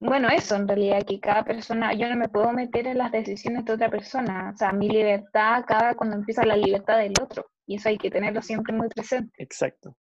[0.01, 3.67] bueno, eso en realidad, que cada persona, yo no me puedo meter en las decisiones
[3.67, 7.77] de otra persona, o sea, mi libertad acaba cuando empieza la libertad del otro, y
[7.77, 9.31] eso hay que tenerlo siempre muy presente.
[9.37, 9.95] Exacto,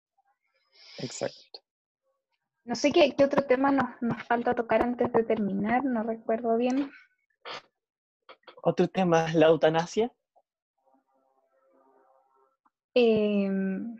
[0.99, 1.59] exacto.
[2.63, 6.55] No sé qué, qué otro tema nos, nos falta tocar antes de terminar, no recuerdo
[6.55, 6.89] bien.
[8.63, 10.13] Otro tema es la eutanasia.
[12.93, 13.95] Em,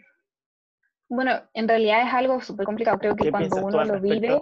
[1.07, 2.99] bueno, en realidad es algo súper complicado.
[2.99, 4.39] Creo que cuando uno lo vive,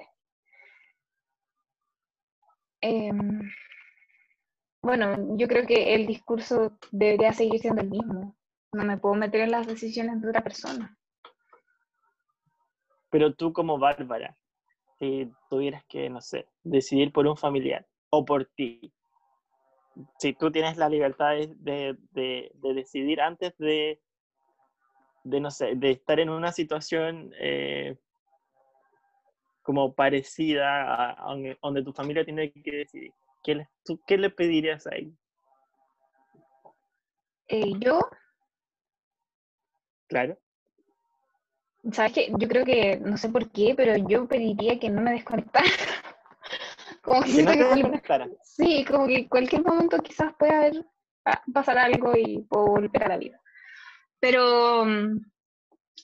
[2.81, 3.51] Em,
[4.81, 8.35] bueno, yo creo que el discurso debería seguir siendo el mismo.
[8.73, 10.97] No me puedo meter en las decisiones de otra persona.
[13.09, 14.37] Pero tú como Bárbara,
[14.99, 18.93] si tuvieras que, no sé, decidir por un familiar o por ti,
[20.19, 21.97] si tú tienes la libertad de,
[22.61, 23.99] decidir antes de,
[25.29, 27.97] de, no sé, de estar en una situación eh,
[29.61, 33.11] como parecida a, donde, tu familia tiene que decidir.
[33.43, 35.13] ¿Qué le, tú, ¿Qué le pedirías a él?
[37.49, 37.99] Eh, ¿Yo?
[40.07, 40.37] Claro.
[41.91, 42.31] ¿Sabes qué?
[42.37, 45.65] Yo creo que, no sé por qué, pero yo pediría que no me desconectara.
[47.01, 48.29] como que, no desconectara.
[48.43, 50.85] Sí, como que en cualquier momento quizás pueda haber,
[51.25, 53.41] ah, pasar algo y puedo volver a la vida.
[54.19, 55.19] Pero mm,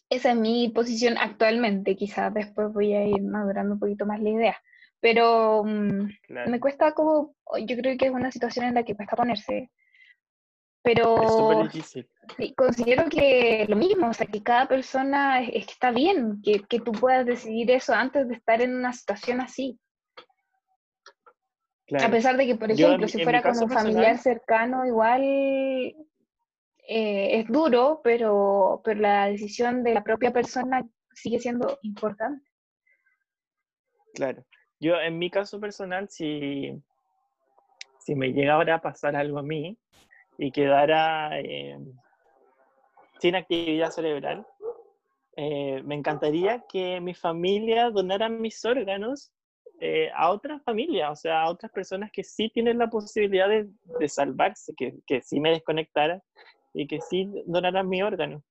[0.09, 4.30] esa es mi posición actualmente, quizás después voy a ir madurando un poquito más la
[4.30, 4.57] idea.
[4.99, 6.07] Pero mm,
[6.47, 7.36] me cuesta como,
[7.66, 9.70] yo creo que es una situación en la que cuesta ponerse.
[10.82, 12.09] Pero difícil.
[12.57, 16.80] considero que lo mismo, o sea, que cada persona es, que está bien, que, que,
[16.82, 19.80] tú puedas decidir eso antes de estar en una situación así.
[22.01, 25.95] A pesar de que, por ejemplo, si fuera con un familiar cercano, igual
[26.88, 32.45] eh, es duro, pero, pero la decisión de la propia persona sigue siendo importante.
[34.13, 34.43] Claro.
[34.79, 36.73] Yo, en mi caso personal, si,
[37.99, 39.77] si me llegara a pasar algo a mí
[40.38, 41.77] y quedara eh,
[43.19, 44.45] sin actividad cerebral,
[45.38, 49.31] eh, me encantaría que mi familia donara mis órganos
[50.15, 53.67] a otras familias, o sea, a otras personas que sí tienen la posibilidad de,
[53.99, 56.23] de salvarse, que, que sí me desconectara
[56.74, 58.43] y que sí donaran mi órgano.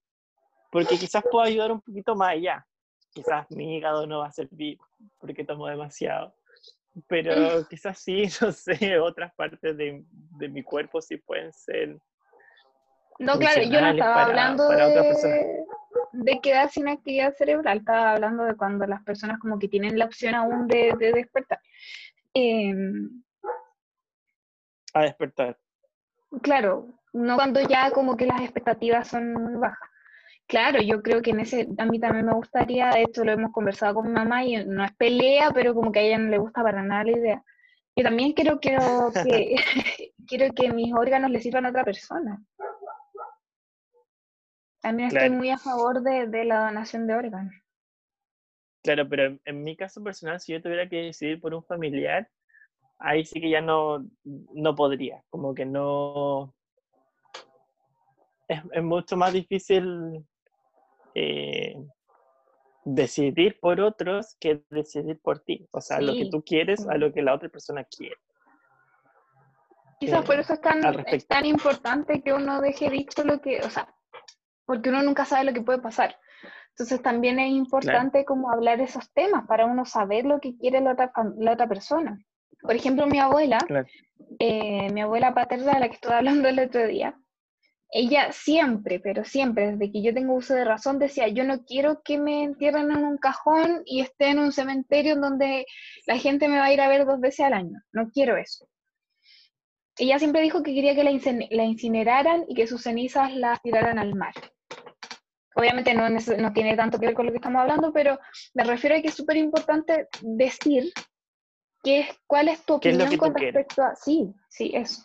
[0.70, 2.66] Porque quizás puedo ayudar un poquito más allá.
[3.12, 4.78] Quizás mi hígado no va a servir
[5.18, 6.34] porque tomo demasiado.
[7.08, 7.30] Pero
[7.68, 10.04] quizás sí, no sé, otras partes de,
[10.38, 11.98] de mi cuerpo sí pueden ser.
[13.18, 15.64] No, claro, yo no estaba hablando de,
[16.12, 20.06] de, quedar sin actividad cerebral, estaba hablando de cuando las personas como que tienen la
[20.06, 21.60] opción aún de, de despertar.
[22.34, 23.22] Em,
[24.94, 25.58] a despertar.
[26.42, 29.88] Claro, no cuando ya como que las expectativas son muy bajas.
[30.46, 33.52] Claro, yo creo que en ese, a mí también me gustaría, de hecho lo hemos
[33.52, 36.38] conversado con mi mamá y no es pelea, pero como que a ella no le
[36.38, 37.44] gusta para nada la idea.
[37.96, 39.56] Yo también quiero, quiero que,
[40.26, 42.42] quiero que mis órganos le sirvan a otra persona.
[44.80, 47.54] También estoy muy a favor de, de, la donación de órganos.
[48.82, 52.28] Claro, pero en mi caso personal, si yo tuviera que decidir por un familiar,
[52.98, 56.52] ahí sí que ya no, no podría, como que no,
[58.48, 60.24] es, mucho más difícil
[61.14, 61.74] eh,
[62.84, 65.66] decidir por otros que decidir por ti.
[65.72, 68.16] O sea, lo que tú quieres a lo que la otra persona quiere.
[70.00, 73.70] Quizás por eso es tan, es tan importante que uno deje dicho lo que, o
[73.70, 73.94] sea,
[74.64, 76.16] porque uno nunca sabe lo que puede pasar.
[76.70, 80.92] Entonces también es importante como hablar esos temas para uno saber lo que quiere la
[80.92, 82.18] otra, la otra persona.
[82.62, 83.58] Por ejemplo, mi abuela,
[84.38, 87.14] eh, mi abuela paterna, de la que estuve hablando el otro día,
[87.94, 92.02] ella siempre, pero siempre, desde que yo tengo uso de razón, decía, yo no quiero
[92.02, 95.66] que me entierren en un cajón y esté en un cementerio donde
[96.06, 97.82] la gente me va a ir a ver dos veces al año.
[97.92, 98.66] No quiero eso.
[99.98, 104.14] Ella siempre dijo que quería que la, incineraran y que sus cenizas las tiraran al
[104.14, 104.32] mar.
[105.54, 108.18] Obviamente no, no tiene tanto que ver con lo que estamos hablando, pero
[108.54, 110.90] me refiero a que es súper importante decir
[111.82, 113.54] ¿qué, ¿cuál es tu ¿Qué es lo opinión con quieres?
[113.54, 113.94] respecto a...
[113.96, 115.02] Sí, sí, eso.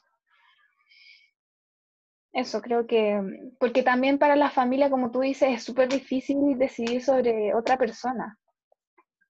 [2.37, 3.19] Eso creo que,
[3.59, 8.37] porque también para la familia, como tú dices, es súper difícil decidir sobre otra persona.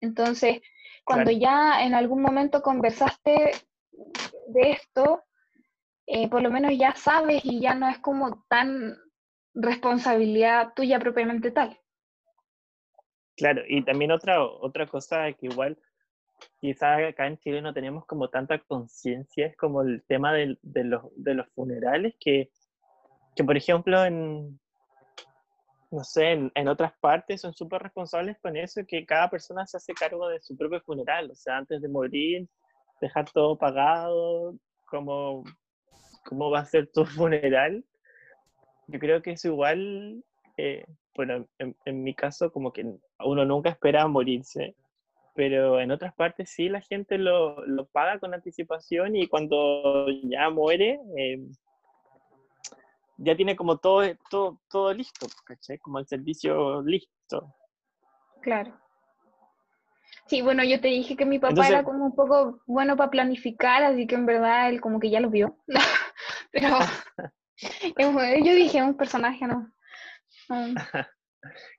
[0.02, 0.60] Entonces,
[1.06, 1.40] cuando Claro.
[1.40, 3.52] ya en algún momento conversaste
[4.50, 5.24] de esto,
[6.06, 8.98] eh, por lo menos ya sabes y ya no es como tan
[9.54, 11.80] responsabilidad tuya propiamente tal.
[13.38, 15.78] Claro, y también otra, otra cosa que igual
[16.60, 20.84] quizás acá en Chile no tenemos como tanta conciencia, es como el tema del- de,
[20.84, 22.52] los, de los funerales, que,
[23.38, 24.60] que por ejemplo en,
[25.92, 29.94] no sé, en, otras partes son súper responsables con eso, que cada persona se hace
[29.94, 32.48] cargo de su propio funeral, o sea, antes de morir,
[33.00, 35.44] dejar todo pagado, como
[36.26, 37.86] cómo va a ser tu funeral.
[38.88, 40.24] Yo creo que es igual,
[40.58, 40.86] eh,
[41.16, 42.86] bueno, en, en mi caso como que
[43.20, 44.76] uno nunca espera morirse,
[45.36, 50.50] pero en otras partes sí la gente lo, lo paga con anticipación y cuando ya
[50.50, 51.40] muere, eh,
[53.18, 55.78] ya tiene como todo, todo, todo listo, ¿cachai?
[55.80, 57.54] Como el servicio listo.
[58.42, 58.80] Claro.
[60.28, 63.12] Sí, bueno, yo te dije que mi papá Entonces- era como un poco bueno para
[63.12, 65.58] planificar, así que en verdad él como que ya lo vio.
[66.52, 66.78] Pero
[68.46, 69.72] yo dije, un personaje, ¿no?
[70.50, 70.74] No.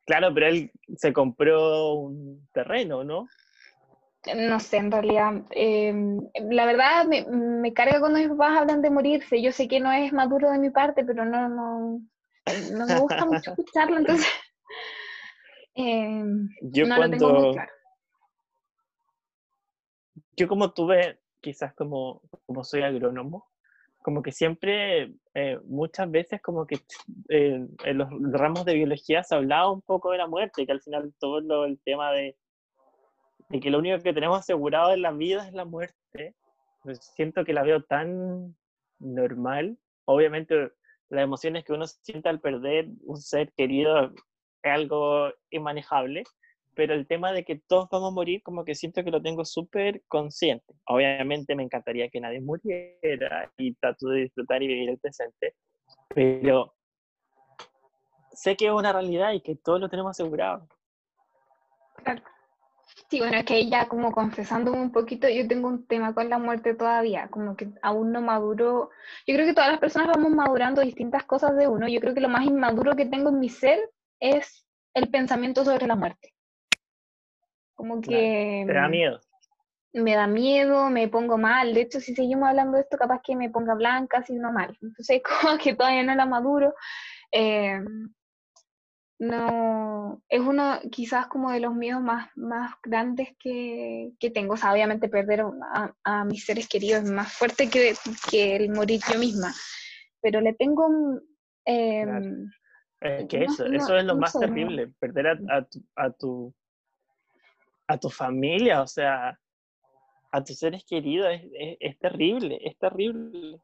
[0.07, 3.27] Claro, pero él se compró un terreno, ¿no?
[4.27, 5.95] No sé, en realidad, eh,
[6.51, 9.41] la verdad me, me carga cuando mis papás hablan de morirse.
[9.41, 12.01] Yo sé que no es maduro de mi parte, pero no, no,
[12.73, 14.27] no me gusta mucho escucharlo, entonces
[15.75, 16.25] eh,
[16.63, 17.73] Yo no lo tengo muy cuando, claro.
[20.37, 23.49] yo como tuve, quizás como, como soy agrónomo,
[24.03, 26.81] como que siempre, eh, muchas veces como que
[27.29, 30.81] eh, en los ramos de biología se hablaba un poco de la muerte, que al
[30.81, 32.37] final todo lo, el tema de,
[33.49, 36.35] de que lo único que tenemos asegurado en la vida es la muerte,
[36.83, 38.57] pues siento que la veo tan
[38.99, 39.79] normal.
[40.05, 40.73] Obviamente
[41.09, 44.13] las emociones que uno siente al perder un ser querido
[44.63, 46.25] es algo inmanejable,
[46.75, 49.45] pero el tema de que todos vamos a morir, como que siento que lo tengo
[49.45, 50.75] súper consciente.
[50.87, 55.55] Obviamente me encantaría que nadie muriera y trato de disfrutar y vivir el presente,
[56.15, 56.75] pero
[58.33, 60.69] sé que es una realidad y que todos lo tenemos asegurado.
[61.97, 62.23] Claro.
[63.11, 66.39] Sí, bueno, es que ya como confesándome un poquito, yo tengo un tema con la
[66.39, 68.91] muerte todavía, como que aún no maduro.
[69.27, 71.89] Yo creo que todas las personas vamos madurando distintas cosas de uno.
[71.89, 73.79] Yo creo que lo más inmaduro que tengo en mi ser
[74.21, 76.35] es el pensamiento sobre la muerte.
[77.75, 79.21] Como que ¿Te da mm, miedo?
[79.95, 81.73] me da miedo, me pongo mal.
[81.73, 84.77] De hecho, si seguimos hablando de esto, capaz que me ponga blanca, así no mal.
[84.83, 86.75] Entonces, como que todavía no la maduro.
[87.33, 87.81] Eh,
[89.19, 94.55] no, es uno quizás como de los miedos más, más grandes que, que tengo.
[94.55, 95.43] O sea, obviamente perder
[95.75, 97.95] a, a mis seres queridos es más fuerte que,
[98.31, 99.53] que el morir yo misma.
[100.21, 101.21] Pero le tengo un,
[101.65, 102.27] eh, Claro.
[103.01, 105.63] Es que no- eso, no- eso es lo no más sé, terrible, perder a, a
[105.65, 106.55] tu, a, tu,
[107.87, 109.39] a tu familia, o sea,
[110.33, 113.61] a tus seres queridos, es, es, es terrible, es terrible.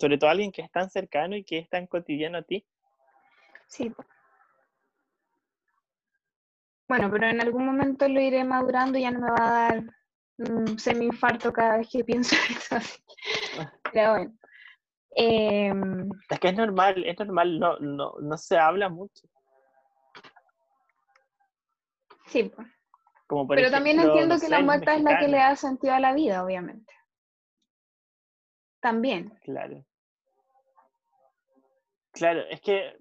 [0.00, 2.64] Sobre todo alguien que es tan cercano y que es tan cotidiano a ti.
[3.68, 3.92] Sí.
[6.92, 9.84] Bueno, pero en algún momento lo iré madurando y ya no me va a dar
[10.36, 12.76] un semi-infarto cada vez que pienso en eso.
[12.76, 13.02] así.
[13.94, 14.34] Pero bueno.
[15.16, 19.26] Em, Es que es normal, es normal, no, no, no se habla mucho.
[22.26, 22.52] sí.
[23.26, 25.56] Como por pero también entiendo no que sé, la muerte es la que le da
[25.56, 26.92] sentido a la vida, obviamente.
[28.80, 29.30] También.
[29.44, 29.82] Claro.
[32.12, 32.98] Claro, es que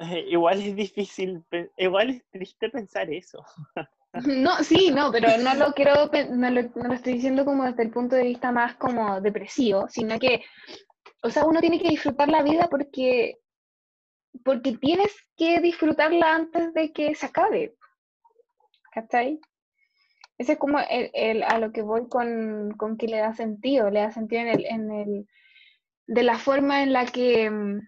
[0.28, 1.44] igual es difícil,
[1.76, 3.44] igual es triste pensar eso.
[4.26, 7.84] No, sí, no, pero no lo quiero, no lo, no lo estoy diciendo como desde
[7.84, 10.42] el punto de vista más como depresivo, sino que,
[11.22, 13.38] o sea, uno tiene que disfrutar la vida porque,
[14.44, 17.76] porque tienes que disfrutarla antes de que se acabe.
[18.92, 19.38] ¿Cachai?
[20.38, 23.90] Ese es como el, el- a lo que voy con, con que le da sentido,
[23.90, 25.28] le da sentido en el, en el,
[26.08, 27.80] de la forma en la que mm,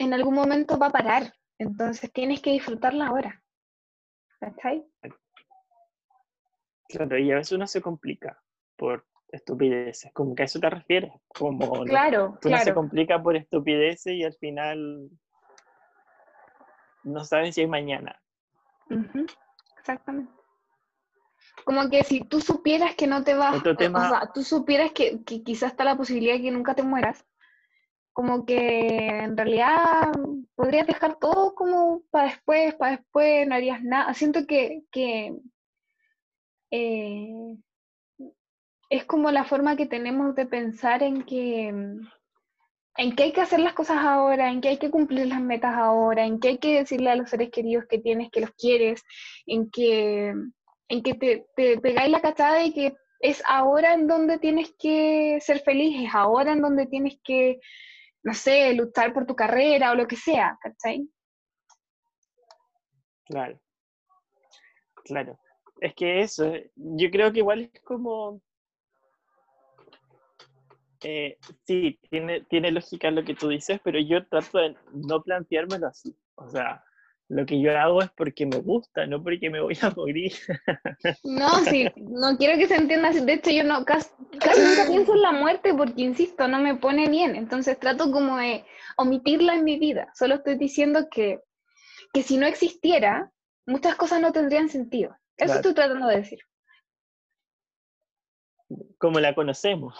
[0.00, 1.34] en algún momento va a parar.
[1.58, 3.42] Entonces tienes que disfrutarla ahora.
[4.40, 4.86] ¿Cachai?
[6.88, 8.42] Claro, y a veces uno se complica
[8.76, 14.14] por estupideces, como que a eso te refieres, como Claro, uno se complica por estupideces
[14.14, 15.10] y al final
[17.04, 18.20] no saben si hay mañana.
[18.88, 19.26] Ujú,
[19.78, 20.32] Exactamente.
[21.64, 24.92] Como que si tú supieras que no te vas, Otro o tema- sea, tú supieras
[24.92, 27.24] que, que quizás está la posibilidad de que nunca te mueras,
[28.12, 30.12] como que en realidad
[30.54, 34.12] podrías dejar todo como para después, para después, no harías nada.
[34.14, 35.34] Siento que, que
[36.70, 37.56] eh,
[38.90, 43.60] es como la forma que tenemos de pensar en que, en que hay que hacer
[43.60, 46.80] las cosas ahora, en que hay que cumplir las metas ahora, en que hay que
[46.80, 49.02] decirle a los seres queridos que tienes, que los quieres,
[49.46, 50.34] en que,
[50.88, 55.38] en que te, te pegáis la cachada de que es ahora en donde tienes que
[55.40, 57.60] ser feliz, es ahora en donde tienes que,
[58.22, 61.08] no sé, luchar por tu carrera o lo que sea, ¿cachai?
[63.24, 63.60] Claro.
[65.04, 65.38] Claro.
[65.80, 68.42] Es que eso, yo creo que igual es como
[71.02, 75.86] eh, sí, tiene, tiene lógica lo que tú dices, pero yo trato de no planteármelo
[75.86, 76.14] así.
[76.34, 76.84] O sea,
[77.30, 80.32] lo que yo hago es porque me gusta, no porque me voy a morir.
[81.22, 83.24] No, sí, no quiero que se entienda así.
[83.24, 87.08] De hecho, yo no, casi, nunca pienso en la muerte porque, insisto, no me pone
[87.08, 87.36] bien.
[87.36, 88.64] Entonces trato como de
[88.96, 90.10] omitirla en mi vida.
[90.12, 91.40] Solo estoy diciendo que,
[92.12, 93.30] que si no existiera,
[93.64, 95.16] muchas cosas no tendrían sentido.
[95.36, 96.40] Eso estoy tratando de decir.
[98.98, 99.96] Como la conocemos.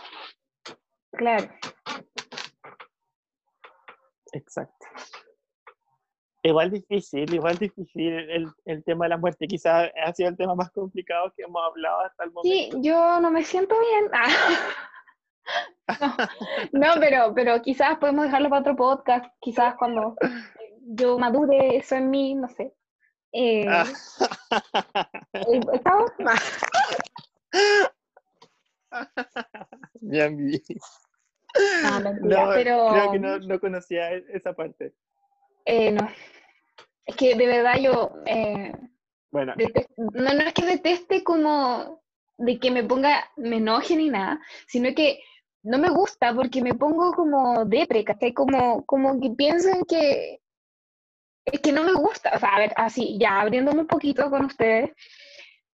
[1.13, 1.49] Claro.
[4.33, 4.87] Exacto.
[6.43, 9.47] Igual difícil, igual difícil el, el, tema de la muerte.
[9.47, 12.77] Quizás ha sido el tema más complicado que hemos hablado hasta el momento.
[12.77, 14.11] Sí, yo no me siento bien.
[16.73, 19.27] No, pero, pero quizás podemos dejarlo para otro podcast.
[19.41, 20.15] Quizás cuando
[20.81, 22.73] yo madure eso en mí, no sé.
[23.33, 23.67] Eh,
[25.73, 26.11] ¿Estamos?
[30.01, 30.61] Ya vi.
[31.85, 32.89] Ah, no, pero...
[32.91, 34.95] Creo que no, no, conocía esa parte.
[35.65, 36.09] Eh, no.
[37.05, 38.13] Es que de verdad yo...
[38.27, 38.73] Eh,
[39.31, 39.55] bueno.
[39.97, 42.03] No, no es que deteste como
[42.39, 45.23] de que me ponga, me enoje ni nada, sino que
[45.63, 48.33] no me gusta porque me pongo como depre, ¿cachai?
[48.33, 50.41] Como, como que pienso en que
[51.45, 54.45] es que no me gusta, o sea, a ver, así, ya abriéndome un poquito con
[54.45, 54.91] ustedes,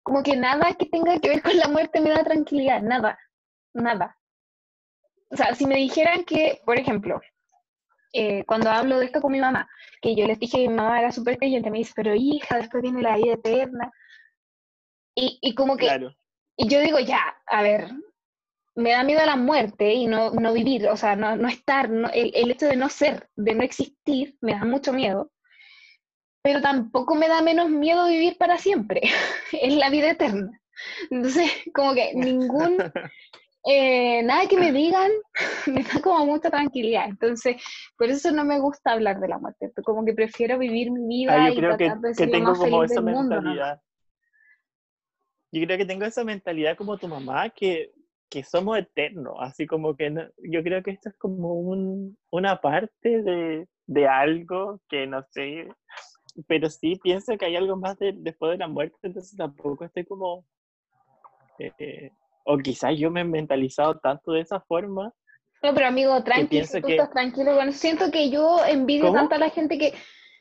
[0.03, 3.19] como que nada que tenga que ver con la muerte me da tranquilidad, nada,
[3.75, 4.17] nada.
[5.31, 7.21] O sea, si me dijeran que, por ejemplo,
[8.19, 9.69] eh, cuando hablo de esto con mi mamá,
[10.01, 12.83] que yo les dije que mi mamá era súper creyente, me dice, pero hija, después
[12.83, 13.93] viene la vida eterna.
[15.15, 15.87] Y, y como que,
[16.57, 17.91] y yo digo, ya, a ver,
[18.75, 21.91] me da miedo a la muerte y no, no vivir, o sea, no, no estar,
[22.13, 25.31] el, el, hecho de no ser, de no existir, me da mucho miedo
[26.47, 29.01] pero tampoco me da menos miedo vivir para siempre,
[29.53, 30.63] es la vida eterna.
[31.11, 32.77] Entonces, como que ningún,
[33.69, 35.11] eh, nada que me digan
[35.67, 37.09] me da como mucha tranquilidad.
[37.09, 37.57] Entonces,
[37.99, 41.35] por eso no me gusta hablar de la muerte, como que prefiero vivir mi vida
[41.35, 43.83] ah, y tratar que, de ser tengo más como esa mentalidad.
[45.51, 47.91] Yo creo que tengo esa mentalidad como tu mamá, que,
[48.31, 53.23] que somos eternos, así como que yo creo que esto es como un, una parte
[53.23, 55.69] de, de algo que no sé,
[56.47, 60.45] pero sí pienso que hay algo más después de la muerte, entonces tampoco estoy como...
[61.59, 62.13] Eh,
[62.47, 65.13] o quizás yo me he mentalizado tanto de esa forma.
[65.63, 67.55] No, pero amigo, tranquilo, tú estás tranquilo.
[67.55, 69.95] Bueno, siento que yo envidio tanto a la gente que...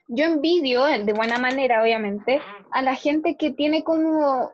[0.08, 4.52] Yo envidio, de buena manera, obviamente, a la gente que tiene como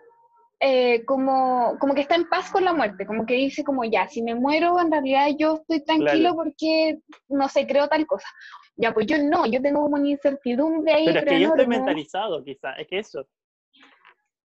[0.63, 4.07] eh, como, como que está en paz con la muerte, como que dice como ya,
[4.07, 6.99] si me muero, en realidad yo estoy tranquilo porque,
[7.29, 8.27] no sé, creo tal cosa.
[8.75, 11.05] Ya, pues yo no, yo tengo como una incertidumbre ahí.
[11.05, 13.25] Pero es que yo estoy mentalizado, quizás, es que eso.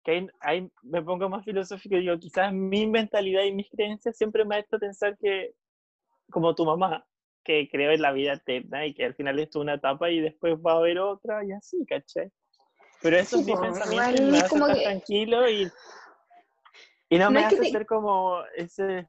[0.07, 4.45] Que ahí, me pongo más filosófico y digo, quizás mi mentalidad y mis creencias siempre
[4.45, 5.53] me ha hecho pensar que,
[6.31, 7.05] como tu mamá,
[7.43, 10.21] que creo en la vida eterna y que al final esto es una etapa y
[10.21, 12.31] después va a haber otra y así, ¿cachai?
[13.03, 15.69] Pero eso es mi pues, pensamiento y me hace estar tranquilo y,
[17.09, 19.09] y no, me hace ser como ese...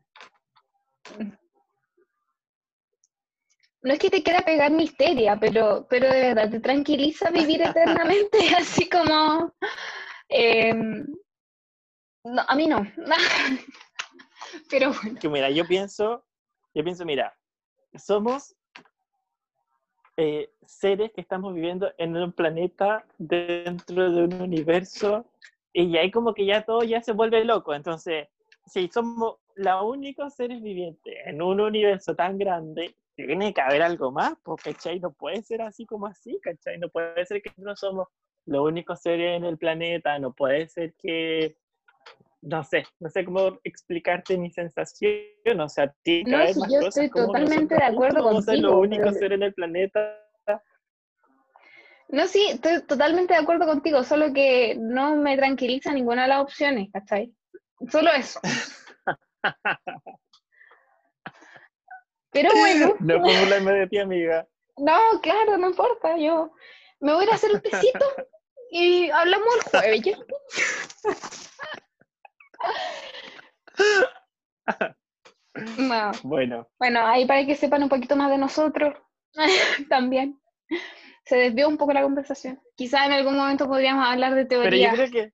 [3.84, 8.40] no es que te quiera pegar misteria, pero, pero de verdad te tranquiliza vivir eternamente,
[8.58, 9.54] así como...
[10.30, 11.06] Em,
[12.24, 12.86] no, a mí no.
[14.70, 15.20] pero bueno.
[15.20, 16.26] Que mira, yo pienso,
[16.74, 17.36] yo pienso, mira,
[17.96, 18.56] somos
[20.18, 25.26] eh, seres que estamos viviendo en un planeta dentro de un universo
[25.74, 27.74] y ahí como que ya todo ya se vuelve loco.
[27.74, 28.28] Entonces,
[28.66, 34.12] si somos los únicos seres vivientes en un universo tan grande, tiene que haber algo
[34.12, 35.00] más, porque ¿cachai?
[35.00, 36.78] No puede ser así como así, ¿cachai?
[36.78, 38.08] No puede ser que no somos
[38.48, 41.58] los únicos seres en el planeta, no puede ser que,
[42.42, 47.10] no sé, no sé cómo explicarte mi sensación, o sea, ti no, si yo estoy
[47.10, 48.42] totalmente de acuerdo contigo.
[48.42, 50.24] ser los únicos seres en el planeta.
[52.10, 56.42] No, sí, estoy totalmente de acuerdo contigo, solo que no me tranquiliza ninguna de las
[56.42, 57.34] opciones, ¿cachai?
[57.92, 58.40] Solo eso.
[62.32, 62.96] Pero bueno.
[63.00, 64.48] No puedo hablarme de ti, amiga.
[64.78, 66.18] No, claro, no importa.
[66.18, 66.54] Yo
[67.02, 68.06] me voy a hacer un tecito
[68.72, 70.18] y hablamos el jueves.
[75.78, 76.12] No.
[76.24, 78.96] Bueno, Bueno, ahí para que sepan un poquito más de nosotros
[79.90, 80.40] también.
[81.26, 82.62] Se desvió un poco la conversación.
[82.76, 84.92] Quizá en algún momento podríamos hablar de pero yo teoría.
[84.94, 85.34] creo que.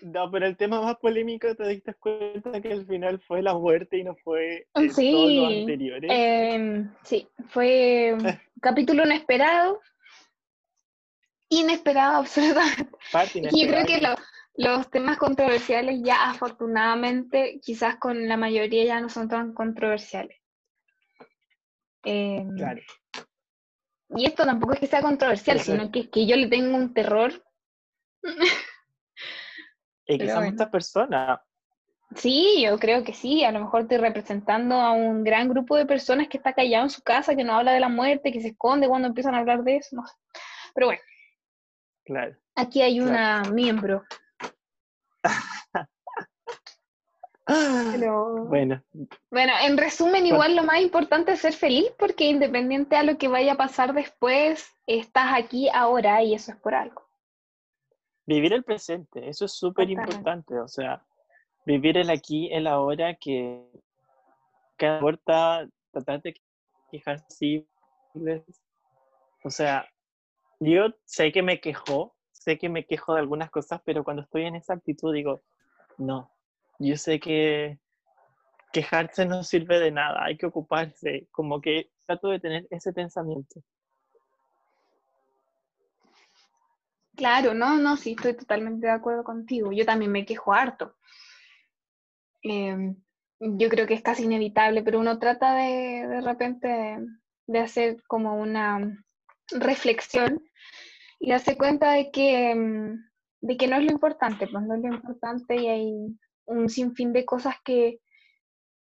[0.00, 3.98] No, pero el tema más polémico te diste cuenta que al final fue la muerte
[3.98, 5.66] y no fue eh, Sí.
[6.02, 8.14] Em, sí, fue
[8.54, 9.80] un capítulo inesperado.
[11.50, 12.88] Inesperado, absolutamente.
[13.52, 14.16] Y yo creo que lo-
[14.54, 20.36] los temas controversiales ya afortunadamente, quizás con la mayoría ya no son tan controversiales.
[22.04, 22.80] Em, Claro.
[24.10, 25.72] Y esto tampoco es que sea controversial, Eso.
[25.72, 27.32] sino que es que yo le tengo un terror.
[30.06, 30.50] Y son bueno.
[30.52, 31.40] muchas personas.
[32.16, 33.44] Sí, yo creo que sí.
[33.44, 36.90] A lo mejor estoy representando a un gran grupo de personas que está callado en
[36.90, 39.62] su casa, que no habla de la muerte, que se esconde cuando empiezan a hablar
[39.62, 39.94] de eso.
[39.96, 40.14] No sé.
[40.74, 41.02] Pero bueno,
[42.08, 42.34] Claro.
[42.54, 44.02] aquí hay una miembro.
[47.46, 48.82] Pero Bueno,
[49.30, 53.28] bueno, en resumen, igual lo más importante es ser feliz, porque independiente a lo que
[53.28, 57.02] vaya a pasar después, estás aquí ahora y eso es por algo.
[58.26, 60.58] vivir el presente, eso es súper importante.
[60.58, 61.04] O sea,
[61.66, 63.66] vivir el aquí, el ahora, que
[64.76, 66.34] cada puerta, tratar de
[66.90, 67.66] quejarse.
[69.44, 69.86] O sea,
[70.60, 74.44] yo sé que me quejo, sé que me quejo de algunas cosas, pero cuando estoy
[74.44, 75.42] en esa actitud digo,
[75.98, 76.32] no,
[76.78, 77.78] yo sé que
[78.72, 83.62] quejarse no sirve de nada, hay que ocuparse, como que trato de tener ese pensamiento.
[87.16, 89.72] Claro, no, no, sí, estoy totalmente de acuerdo contigo.
[89.72, 90.94] Yo también me quejo harto.
[92.42, 92.94] Em,
[93.40, 97.06] yo creo que es casi inevitable, pero uno trata de, de repente de,
[97.48, 99.04] de hacer como una
[99.50, 100.42] reflexión
[101.18, 103.04] y darse cuenta de que, em,
[103.40, 107.12] de que no es lo importante, pues no es lo importante y hay un sinfín
[107.12, 108.00] de cosas que,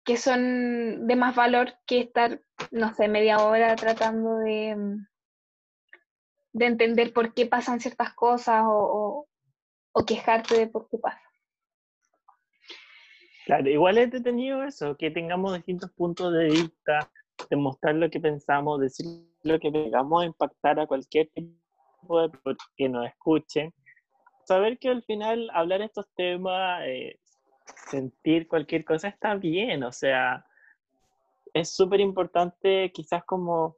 [0.04, 5.06] que son de más valor que estar, no sé, media hora tratando de, em,
[6.52, 9.26] de entender por qué pasan ciertas cosas o,
[9.92, 11.20] o, quejarte de por qué pasa.
[13.46, 17.10] Claro, igual es entretenido eso, que tengamos distintos puntos de vista,
[17.50, 19.06] demostrar lo que pensamos, decir
[19.42, 22.30] lo que vengamos a impactar a cualquier tipo de
[22.76, 23.72] que nos escuchen.
[24.44, 27.18] Saber que al final hablar estos temas, eh,
[27.88, 30.44] sentir cualquier cosa está bien, o sea,
[31.54, 33.76] es súper importante quizás como,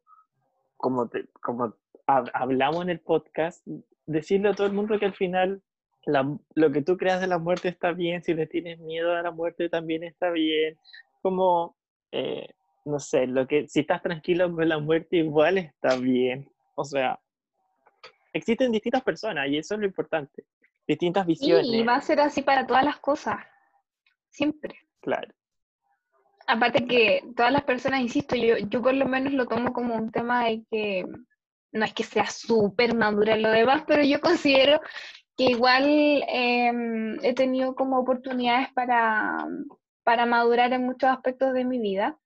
[0.77, 1.74] como, te- como
[2.07, 3.66] hab- hablamos en el podcast,
[4.07, 5.62] decirle a todo el mundo que al final
[6.05, 9.23] la- lo que tú creas de la muerte está bien, si le tienes miedo a
[9.23, 10.77] la muerte también está bien,
[11.23, 11.77] como,
[12.12, 12.49] eh,
[12.87, 17.21] no sé, lo que, si estás tranquilo con la muerte igual está bien, o sea,
[18.33, 20.45] existen distintas personas y eso es lo importante,
[20.87, 23.37] distintas visiones, Y va a ser así para todas las cosas,
[24.31, 24.77] siempre.
[25.01, 25.35] claro,
[26.49, 30.13] Aparte que todas las personas, insisto, yo, yo por lo menos lo tomo como un
[30.13, 31.05] tema de que
[31.73, 34.81] no es que sea súper madura lo demás, pero yo considero
[35.37, 39.45] que igual em, he tenido como oportunidades para,
[40.05, 42.17] para madurar en muchos aspectos de mi vida.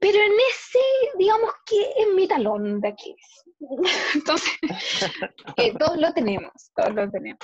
[0.00, 0.78] Pero en ese,
[1.18, 3.44] digamos que es mi talón de Aquiles.
[4.14, 4.52] Entonces,
[5.56, 7.38] eh, todos lo tenemos, todos lo tenemos.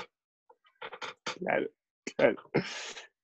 [1.38, 1.68] claro,
[2.16, 2.36] claro.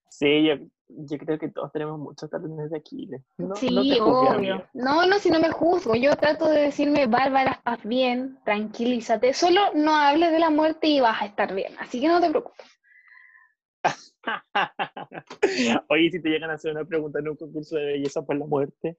[0.09, 0.55] Sí, yo,
[0.89, 3.23] yo creo que todos tenemos muchos talones de Aquiles.
[3.37, 4.55] No, Sí, no te juzgues, amiga.
[4.57, 4.71] obvio.
[4.73, 5.95] No, no, si no me juzgo.
[5.95, 9.35] Yo trato de decirme, Bárbara, estás bien, tranquilízate.
[9.35, 11.75] Solo no hables de la muerte y vas a estar bien.
[11.79, 12.67] Así que no te preocupes.
[15.89, 18.45] Oye, si te llegan a hacer una pregunta en un concurso de belleza por la
[18.47, 18.97] muerte,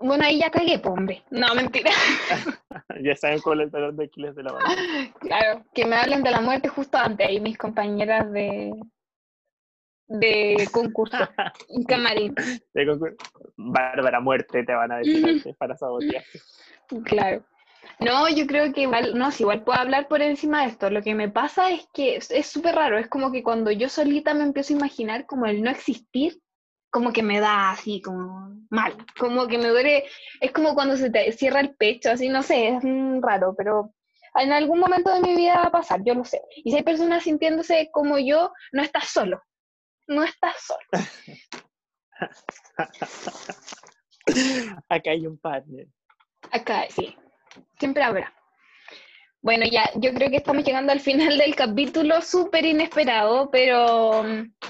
[0.00, 1.22] Bueno, ahí ya cagué, po, hombre.
[1.30, 1.90] No, mentira.
[3.02, 4.70] ya saben cuál es el talón de Aquiles de la banda.
[5.20, 7.26] Claro, que me hablen de la muerte justo antes.
[7.28, 8.72] Ahí mis compañeras de,
[10.08, 11.18] de concurso,
[11.68, 12.34] en camarín.
[12.72, 13.16] De concur-
[13.56, 16.24] Bárbara muerte te van a decir antes para sabotear.
[17.04, 17.44] Claro.
[17.98, 20.90] No, yo creo que igual, no, si igual puedo hablar por encima de esto.
[20.90, 24.34] Lo que me pasa es que es súper raro, es como que cuando yo solita
[24.34, 26.40] me empiezo a imaginar como el no existir,
[26.90, 30.04] como que me da así como mal, como que me duele,
[30.40, 33.94] es como cuando se te cierra el pecho, así, no sé, es mm, raro, pero
[34.34, 36.40] en algún momento de mi vida va a pasar, yo lo sé.
[36.56, 39.42] Y si hay personas sintiéndose como yo, no estás solo,
[40.06, 41.04] no estás solo.
[44.88, 45.86] Acá hay un partner.
[46.52, 47.16] Acá, sí,
[47.78, 48.32] siempre habrá.
[49.42, 54.22] Bueno, ya, yo creo que estamos llegando al final del capítulo, súper inesperado, pero,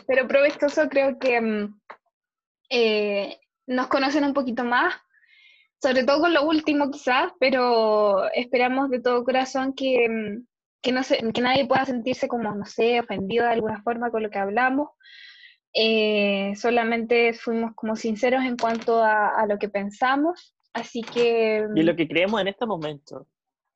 [0.06, 1.80] pero provechoso, creo que mm,
[2.70, 4.94] eh, nos conocen un poquito más,
[5.82, 10.46] sobre todo con lo último quizás, pero esperamos de todo corazón que, mm,
[10.82, 14.22] que, no se- que nadie pueda sentirse como, no sé, ofendido de alguna forma con
[14.24, 14.90] lo que hablamos,
[15.74, 21.66] Eh, solamente fuimos como sinceros en cuanto a, lo que pensamos, así que...
[21.74, 23.26] Y lo que creemos en este momento.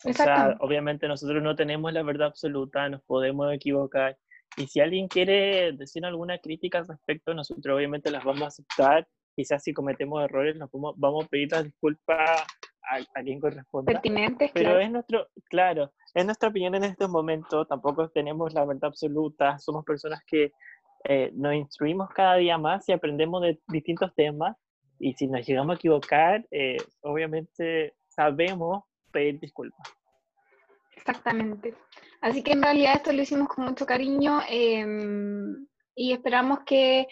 [0.05, 4.19] O sea, obviamente nosotros no tenemos la verdad absoluta, nos podemos equivocar.
[4.57, 9.09] Y si alguien quiere decir alguna crítica al respecto, nosotros obviamente las vamos a aceptar.
[9.35, 12.25] Quizás si cometemos errores, nos vamos, vamos a pedir la disculpa
[13.15, 13.93] a, quien corresponda.
[13.93, 14.81] Pertinente, Pero claro.
[14.81, 19.85] es nuestro, claro, es nuestra opinión en estos momentos, tampoco tenemos la verdad absoluta, somos
[19.85, 20.53] personas que
[21.05, 24.57] eh, nos instruimos cada día más y aprendemos de distintos temas
[25.05, 29.87] y si nos llegamos a equivocar, eh, obviamente sabemos pedir disculpas.
[30.97, 31.75] Exactamente.
[32.23, 37.07] Así que en realidad esto lo hicimos con mucho cariño em, y esperamos que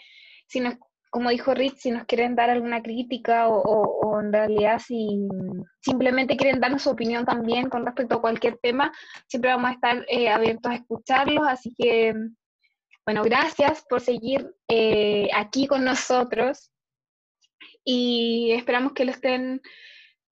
[0.47, 0.75] si nos
[1.11, 5.27] como dijo Rich, si nos quieren dar alguna crítica o, en realidad si
[5.79, 8.91] simplemente quieren darnos su opinión también con respecto a cualquier tema,
[9.27, 11.45] siempre vamos a estar eh, abiertos a escucharlos.
[11.47, 12.15] Así que,
[13.05, 16.72] bueno, gracias por seguir eh, aquí con nosotros
[17.83, 19.61] y esperamos que lo estén,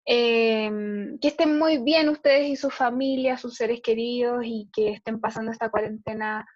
[0.06, 5.20] em, que estén muy bien ustedes y su familia, sus seres queridos y que estén
[5.20, 6.46] pasando esta cuarentena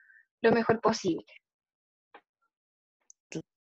[0.42, 1.26] lo mejor posible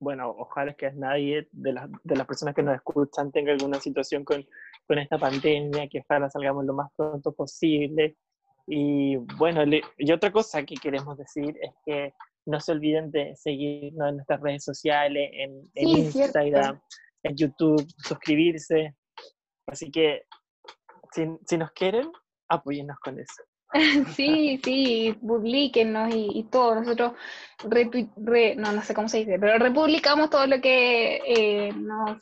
[0.01, 4.45] bueno, ojalá que nadie de, de las personas que nos escuchan tenga alguna situación con,
[4.87, 8.17] con esta pandemia, que ojalá salgamos lo más pronto posible.
[8.67, 9.63] Y bueno,
[9.99, 12.15] y otra cosa que queremos decir es que
[12.47, 16.81] no se olviden de seguirnos en nuestras redes sociales, en, Instagram,
[17.23, 18.95] en YouTube, suscribirse.
[19.67, 20.23] Así que
[21.13, 22.11] si, si nos quieren,
[22.49, 23.43] apóyennos con eso.
[24.17, 26.75] Sí, sí, publiquenos y, y todo.
[26.77, 27.13] Nosotros,
[28.57, 32.19] no, no sé cómo se dice, pero republicamos todo lo que eh, nos,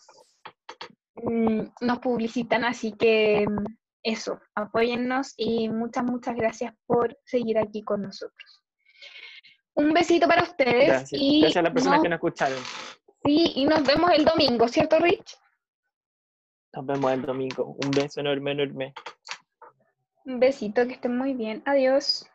[1.17, 3.65] mm, nos publicitan, así que mm,
[4.03, 8.63] eso, apóyennos y muchas, muchas gracias por seguir aquí con nosotros.
[9.75, 10.89] Un besito para ustedes.
[10.89, 12.59] Gracias, y gracias a las personas que nos escucharon.
[13.29, 15.37] Sí, y nos vemos el domingo, ¿cierto, Rich?
[16.73, 17.77] Nos vemos el domingo.
[17.85, 18.95] Un beso enorme, enorme.
[20.25, 21.63] Un besito, que estén muy bien.
[21.67, 22.27] Adiós.